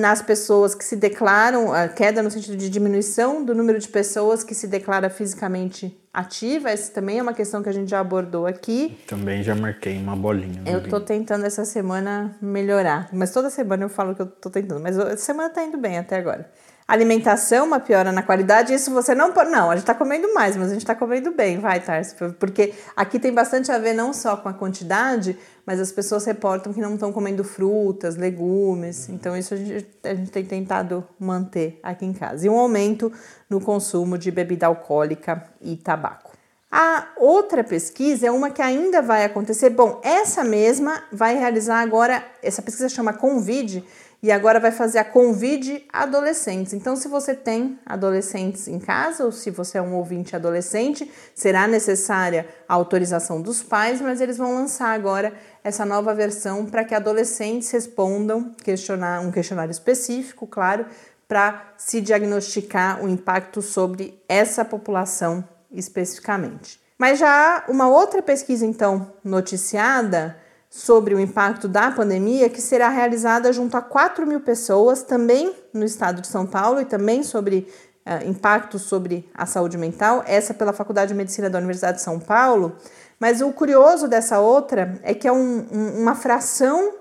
nas 0.00 0.22
pessoas 0.22 0.74
que 0.74 0.84
se 0.84 0.96
declaram, 0.96 1.72
a 1.72 1.88
queda 1.88 2.22
no 2.22 2.30
sentido 2.30 2.56
de 2.56 2.70
diminuição 2.70 3.44
do 3.44 3.54
número 3.54 3.78
de 3.78 3.88
pessoas 3.88 4.42
que 4.42 4.54
se 4.54 4.66
declara 4.66 5.10
fisicamente 5.10 5.98
ativa, 6.12 6.70
essa 6.70 6.90
também 6.90 7.18
é 7.18 7.22
uma 7.22 7.34
questão 7.34 7.62
que 7.62 7.68
a 7.68 7.72
gente 7.72 7.90
já 7.90 8.00
abordou 8.00 8.46
aqui. 8.46 8.98
Também 9.06 9.42
já 9.42 9.54
marquei 9.54 9.98
uma 9.98 10.16
bolinha. 10.16 10.62
Eu 10.64 10.78
estou 10.78 11.00
tentando 11.00 11.44
essa 11.44 11.66
semana 11.66 12.34
melhorar, 12.40 13.10
mas 13.12 13.30
toda 13.30 13.50
semana 13.50 13.84
eu 13.84 13.88
falo 13.90 14.14
que 14.14 14.22
eu 14.22 14.26
estou 14.26 14.50
tentando, 14.50 14.80
mas 14.80 14.98
essa 14.98 15.16
semana 15.18 15.48
está 15.48 15.62
indo 15.62 15.76
bem 15.76 15.98
até 15.98 16.16
agora. 16.16 16.50
Alimentação, 16.88 17.66
uma 17.66 17.80
piora 17.80 18.12
na 18.12 18.22
qualidade, 18.22 18.72
isso 18.72 18.92
você 18.92 19.12
não 19.12 19.32
pode. 19.32 19.50
Não, 19.50 19.70
a 19.70 19.74
gente 19.74 19.82
está 19.82 19.94
comendo 19.94 20.32
mais, 20.32 20.56
mas 20.56 20.68
a 20.68 20.72
gente 20.72 20.82
está 20.82 20.94
comendo 20.94 21.32
bem, 21.32 21.58
vai, 21.58 21.80
Tarso. 21.80 22.14
Porque 22.38 22.74
aqui 22.94 23.18
tem 23.18 23.32
bastante 23.32 23.72
a 23.72 23.78
ver 23.78 23.92
não 23.92 24.12
só 24.12 24.36
com 24.36 24.48
a 24.48 24.54
quantidade, 24.54 25.36
mas 25.66 25.80
as 25.80 25.90
pessoas 25.90 26.24
reportam 26.24 26.72
que 26.72 26.80
não 26.80 26.94
estão 26.94 27.12
comendo 27.12 27.42
frutas, 27.42 28.14
legumes. 28.14 29.08
Então, 29.08 29.36
isso 29.36 29.54
a 29.54 29.56
gente, 29.56 29.86
a 30.04 30.14
gente 30.14 30.30
tem 30.30 30.44
tentado 30.44 31.04
manter 31.18 31.80
aqui 31.82 32.06
em 32.06 32.12
casa. 32.12 32.46
E 32.46 32.48
um 32.48 32.56
aumento 32.56 33.12
no 33.50 33.60
consumo 33.60 34.16
de 34.16 34.30
bebida 34.30 34.68
alcoólica 34.68 35.42
e 35.60 35.74
tabaco. 35.74 36.36
A 36.70 37.08
outra 37.16 37.64
pesquisa 37.64 38.28
é 38.28 38.30
uma 38.30 38.50
que 38.50 38.62
ainda 38.62 39.02
vai 39.02 39.24
acontecer. 39.24 39.70
Bom, 39.70 40.00
essa 40.04 40.44
mesma 40.44 41.02
vai 41.10 41.36
realizar 41.36 41.80
agora, 41.80 42.24
essa 42.40 42.62
pesquisa 42.62 42.88
chama 42.88 43.12
Convide 43.12 43.84
e 44.26 44.32
agora 44.32 44.58
vai 44.58 44.72
fazer 44.72 44.98
a 44.98 45.04
convide 45.04 45.86
adolescentes. 45.92 46.72
Então, 46.72 46.96
se 46.96 47.06
você 47.06 47.32
tem 47.32 47.78
adolescentes 47.86 48.66
em 48.66 48.80
casa 48.80 49.24
ou 49.24 49.30
se 49.30 49.52
você 49.52 49.78
é 49.78 49.82
um 49.82 49.94
ouvinte 49.94 50.34
adolescente, 50.34 51.08
será 51.32 51.68
necessária 51.68 52.48
a 52.68 52.74
autorização 52.74 53.40
dos 53.40 53.62
pais, 53.62 54.00
mas 54.00 54.20
eles 54.20 54.36
vão 54.36 54.52
lançar 54.52 54.88
agora 54.88 55.32
essa 55.62 55.86
nova 55.86 56.12
versão 56.12 56.66
para 56.66 56.82
que 56.82 56.92
adolescentes 56.92 57.70
respondam 57.70 58.52
questionar, 58.64 59.20
um 59.20 59.30
questionário 59.30 59.70
específico, 59.70 60.44
claro, 60.44 60.86
para 61.28 61.74
se 61.78 62.00
diagnosticar 62.00 63.04
o 63.04 63.08
impacto 63.08 63.62
sobre 63.62 64.20
essa 64.28 64.64
população 64.64 65.44
especificamente. 65.70 66.80
Mas 66.98 67.20
já 67.20 67.28
há 67.28 67.70
uma 67.70 67.88
outra 67.88 68.20
pesquisa, 68.20 68.66
então, 68.66 69.12
noticiada 69.22 70.36
sobre 70.68 71.14
o 71.14 71.20
impacto 71.20 71.68
da 71.68 71.90
pandemia, 71.90 72.48
que 72.48 72.60
será 72.60 72.88
realizada 72.88 73.52
junto 73.52 73.76
a 73.76 73.82
4 73.82 74.26
mil 74.26 74.40
pessoas, 74.40 75.02
também 75.02 75.54
no 75.72 75.84
estado 75.84 76.20
de 76.20 76.26
São 76.26 76.46
Paulo, 76.46 76.80
e 76.80 76.84
também 76.84 77.22
sobre 77.22 77.68
uh, 78.06 78.28
impacto 78.28 78.78
sobre 78.78 79.28
a 79.34 79.46
saúde 79.46 79.78
mental, 79.78 80.22
essa 80.26 80.52
pela 80.52 80.72
Faculdade 80.72 81.12
de 81.12 81.14
Medicina 81.14 81.48
da 81.48 81.58
Universidade 81.58 81.98
de 81.98 82.02
São 82.02 82.18
Paulo. 82.18 82.76
Mas 83.18 83.40
o 83.40 83.50
curioso 83.52 84.06
dessa 84.06 84.40
outra 84.40 84.98
é 85.02 85.14
que 85.14 85.26
é 85.26 85.32
um, 85.32 85.66
um, 85.72 86.02
uma 86.02 86.14
fração 86.14 86.94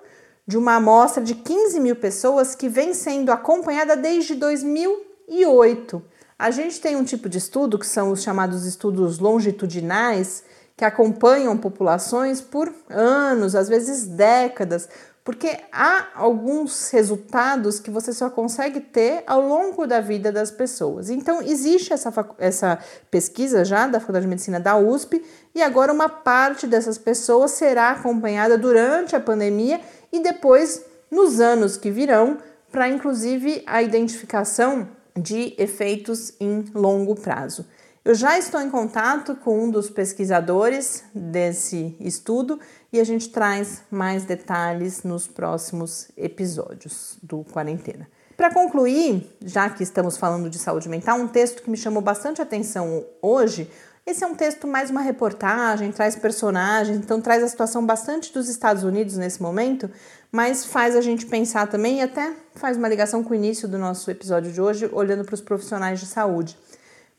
de 0.47 0.57
uma 0.57 0.75
amostra 0.75 1.23
de 1.23 1.35
15 1.35 1.79
mil 1.79 1.95
pessoas 1.95 2.55
que 2.55 2.69
vem 2.69 2.93
sendo 2.93 3.31
acompanhada 3.31 3.95
desde 3.95 4.35
2008. 4.35 6.01
A 6.37 6.51
gente 6.51 6.79
tem 6.79 6.95
um 6.95 7.03
tipo 7.03 7.27
de 7.27 7.37
estudo 7.37 7.79
que 7.79 7.87
são 7.87 8.11
os 8.11 8.21
chamados 8.21 8.65
estudos 8.65 9.19
longitudinais, 9.19 10.43
que 10.77 10.83
acompanham 10.83 11.57
populações 11.57 12.41
por 12.41 12.73
anos, 12.89 13.55
às 13.55 13.69
vezes 13.69 14.05
décadas, 14.05 14.89
porque 15.23 15.57
há 15.71 16.09
alguns 16.13 16.91
resultados 16.91 17.79
que 17.79 17.89
você 17.89 18.13
só 18.13 18.29
consegue 18.29 18.79
ter 18.79 19.23
ao 19.25 19.41
longo 19.41 19.87
da 19.87 19.99
vida 19.99 20.31
das 20.31 20.51
pessoas. 20.51 21.09
Então, 21.09 21.41
existe 21.41 21.91
essa, 21.91 22.13
essa 22.37 22.77
pesquisa 23.09 23.65
já 23.65 23.87
da 23.87 23.99
Faculdade 23.99 24.25
de 24.25 24.29
Medicina 24.29 24.59
da 24.59 24.77
USP, 24.77 25.25
e 25.55 25.63
agora 25.63 25.91
uma 25.91 26.07
parte 26.07 26.67
dessas 26.67 26.99
pessoas 26.99 27.51
será 27.51 27.91
acompanhada 27.91 28.55
durante 28.55 29.15
a 29.15 29.19
pandemia 29.19 29.81
e 30.11 30.19
depois 30.21 30.85
nos 31.09 31.39
anos 31.39 31.75
que 31.75 31.89
virão, 31.89 32.37
para 32.71 32.87
inclusive 32.87 33.63
a 33.65 33.81
identificação 33.81 34.87
de 35.17 35.55
efeitos 35.57 36.33
em 36.39 36.65
longo 36.75 37.15
prazo. 37.15 37.65
Eu 38.05 38.13
já 38.13 38.37
estou 38.37 38.61
em 38.61 38.69
contato 38.69 39.35
com 39.35 39.63
um 39.63 39.71
dos 39.71 39.89
pesquisadores 39.89 41.03
desse 41.11 41.97
estudo 41.99 42.59
e 42.93 42.99
a 42.99 43.03
gente 43.03 43.29
traz 43.29 43.81
mais 43.89 44.25
detalhes 44.25 45.01
nos 45.01 45.27
próximos 45.27 46.09
episódios 46.15 47.17
do 47.23 47.43
Quarentena. 47.45 48.07
Para 48.37 48.53
concluir, 48.53 49.35
já 49.43 49.71
que 49.71 49.81
estamos 49.81 50.17
falando 50.17 50.51
de 50.51 50.59
saúde 50.59 50.87
mental, 50.87 51.17
um 51.17 51.27
texto 51.27 51.63
que 51.63 51.69
me 51.71 51.75
chamou 51.75 51.99
bastante 51.99 52.39
atenção 52.39 53.03
hoje. 53.23 53.71
Esse 54.05 54.23
é 54.23 54.27
um 54.27 54.35
texto 54.35 54.67
mais 54.67 54.91
uma 54.91 55.01
reportagem, 55.01 55.91
traz 55.91 56.15
personagens, 56.15 56.97
então 56.97 57.19
traz 57.19 57.41
a 57.41 57.47
situação 57.47 57.83
bastante 57.83 58.31
dos 58.31 58.47
Estados 58.47 58.83
Unidos 58.83 59.17
nesse 59.17 59.41
momento, 59.41 59.89
mas 60.31 60.63
faz 60.63 60.95
a 60.95 61.01
gente 61.01 61.25
pensar 61.25 61.65
também 61.65 61.97
e 61.97 62.01
até 62.03 62.33
faz 62.53 62.77
uma 62.77 62.87
ligação 62.87 63.23
com 63.23 63.31
o 63.31 63.35
início 63.35 63.67
do 63.67 63.79
nosso 63.79 64.11
episódio 64.11 64.51
de 64.51 64.61
hoje, 64.61 64.87
olhando 64.93 65.25
para 65.25 65.33
os 65.33 65.41
profissionais 65.41 65.99
de 65.99 66.05
saúde. 66.05 66.55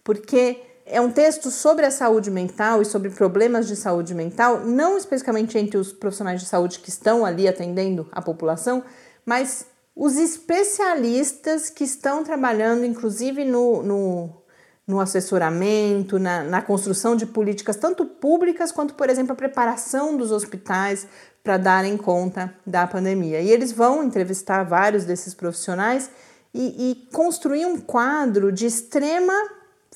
Porque 0.04 0.62
é 0.86 1.00
um 1.00 1.10
texto 1.10 1.50
sobre 1.50 1.84
a 1.84 1.90
saúde 1.90 2.30
mental 2.30 2.80
e 2.80 2.84
sobre 2.84 3.10
problemas 3.10 3.66
de 3.66 3.74
saúde 3.74 4.14
mental, 4.14 4.60
não 4.60 4.96
especificamente 4.96 5.58
entre 5.58 5.76
os 5.76 5.92
profissionais 5.92 6.40
de 6.40 6.46
saúde 6.46 6.78
que 6.78 6.88
estão 6.88 7.26
ali 7.26 7.48
atendendo 7.48 8.08
a 8.12 8.22
população, 8.22 8.84
mas 9.24 9.66
os 9.94 10.16
especialistas 10.16 11.68
que 11.68 11.82
estão 11.82 12.22
trabalhando, 12.22 12.84
inclusive 12.84 13.44
no, 13.44 13.82
no, 13.82 14.30
no 14.86 15.00
assessoramento, 15.00 16.20
na, 16.20 16.44
na 16.44 16.62
construção 16.62 17.16
de 17.16 17.26
políticas, 17.26 17.74
tanto 17.74 18.04
públicas 18.04 18.70
quanto, 18.70 18.94
por 18.94 19.10
exemplo, 19.10 19.32
a 19.32 19.36
preparação 19.36 20.16
dos 20.16 20.30
hospitais 20.30 21.08
para 21.42 21.56
darem 21.56 21.96
conta 21.96 22.54
da 22.64 22.86
pandemia. 22.86 23.40
E 23.40 23.50
eles 23.50 23.72
vão 23.72 24.04
entrevistar 24.04 24.62
vários 24.62 25.04
desses 25.04 25.34
profissionais 25.34 26.10
e, 26.54 26.90
e 26.90 27.08
construir 27.12 27.66
um 27.66 27.80
quadro 27.80 28.52
de 28.52 28.66
extrema 28.66 29.34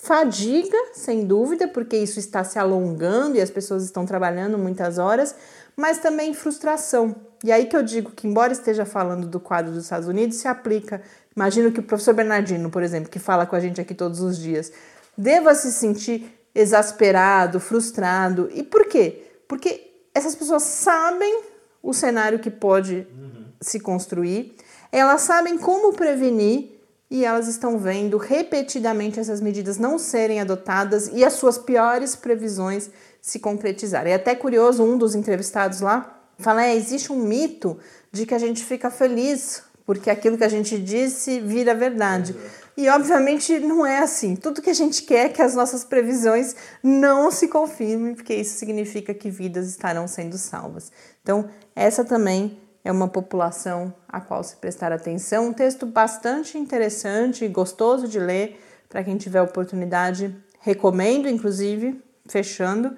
Fadiga, 0.03 0.79
sem 0.95 1.27
dúvida, 1.27 1.69
porque 1.69 1.95
isso 1.95 2.19
está 2.19 2.43
se 2.43 2.59
alongando 2.59 3.37
e 3.37 3.41
as 3.41 3.51
pessoas 3.51 3.85
estão 3.85 4.07
trabalhando 4.07 4.57
muitas 4.57 4.97
horas, 4.97 5.35
mas 5.77 5.99
também 5.99 6.33
frustração. 6.33 7.15
E 7.45 7.53
aí 7.53 7.67
que 7.67 7.77
eu 7.77 7.83
digo 7.83 8.11
que, 8.11 8.27
embora 8.27 8.51
esteja 8.51 8.87
falando 8.87 9.27
do 9.27 9.39
quadro 9.39 9.73
dos 9.73 9.85
Estados 9.85 10.09
Unidos, 10.09 10.39
se 10.39 10.49
aplica. 10.49 11.03
Imagino 11.37 11.71
que 11.71 11.81
o 11.81 11.83
professor 11.83 12.15
Bernardino, 12.15 12.71
por 12.71 12.83
exemplo, 12.83 13.11
que 13.11 13.19
fala 13.19 13.45
com 13.45 13.55
a 13.55 13.61
gente 13.61 13.79
aqui 13.79 13.95
todos 13.95 14.21
os 14.21 14.39
dias, 14.39 14.73
deva 15.17 15.55
se 15.55 15.71
sentir 15.71 16.35
exasperado, 16.55 17.61
frustrado. 17.61 18.49
E 18.55 18.63
por 18.63 18.87
quê? 18.87 19.23
Porque 19.47 19.93
essas 20.15 20.35
pessoas 20.35 20.63
sabem 20.63 21.43
o 21.83 21.93
cenário 21.93 22.39
que 22.39 22.51
pode 22.51 23.07
uhum. 23.13 23.45
se 23.61 23.79
construir, 23.79 24.57
elas 24.91 25.21
sabem 25.21 25.59
como 25.59 25.93
prevenir 25.93 26.80
e 27.11 27.25
elas 27.25 27.49
estão 27.49 27.77
vendo 27.77 28.17
repetidamente 28.17 29.19
essas 29.19 29.41
medidas 29.41 29.79
não 29.79 29.99
serem 29.99 30.41
adotadas 30.41 31.11
e 31.13 31.25
as 31.25 31.33
suas 31.33 31.59
piores 31.59 32.15
previsões 32.15 32.89
se 33.21 33.39
concretizarem. 33.41 34.13
É 34.13 34.17
até 34.17 34.35
curioso, 34.35 34.85
um 34.85 34.97
dos 34.97 35.15
entrevistados 35.15 35.81
lá 35.81 36.23
fala: 36.39 36.65
é, 36.65 36.77
existe 36.77 37.13
um 37.13 37.17
mito 37.17 37.79
de 38.13 38.25
que 38.25 38.35
a 38.35 38.39
gente 38.39 38.65
fica 38.65 38.91
feliz 38.91 39.63
porque 39.85 40.09
aquilo 40.09 40.39
que 40.39 40.45
a 40.45 40.49
gente 40.49 40.79
disse 40.79 41.41
vira 41.41 41.75
verdade. 41.75 42.37
E 42.77 42.89
obviamente 42.89 43.59
não 43.59 43.85
é 43.85 43.99
assim. 43.99 44.37
Tudo 44.37 44.63
que 44.63 44.71
a 44.71 44.75
gente 44.75 45.03
quer 45.03 45.27
é 45.27 45.29
que 45.29 45.43
as 45.43 45.57
nossas 45.57 45.83
previsões 45.83 46.55
não 46.81 47.31
se 47.31 47.49
confirmem, 47.49 48.15
porque 48.15 48.33
isso 48.33 48.57
significa 48.57 49.13
que 49.13 49.29
vidas 49.29 49.69
estarão 49.69 50.07
sendo 50.07 50.39
salvas. 50.39 50.93
Então, 51.21 51.51
essa 51.75 52.05
também 52.05 52.57
é 52.85 52.91
uma 52.91 53.07
população 53.09 53.95
a 54.09 54.21
qual 54.21 54.43
se 54.43 54.57
prestar 54.57 54.93
atenção. 54.93 55.49
Um 55.49 55.53
texto 55.53 55.87
bastante 55.87 56.59
interessante 56.59 57.45
e 57.45 57.49
gostoso 57.49 58.09
de 58.09 58.19
ler 58.19 58.61
para 58.89 59.05
quem 59.05 59.17
tiver 59.17 59.43
oportunidade. 59.43 60.35
Recomendo, 60.61 61.29
inclusive, 61.29 62.03
fechando 62.27 62.97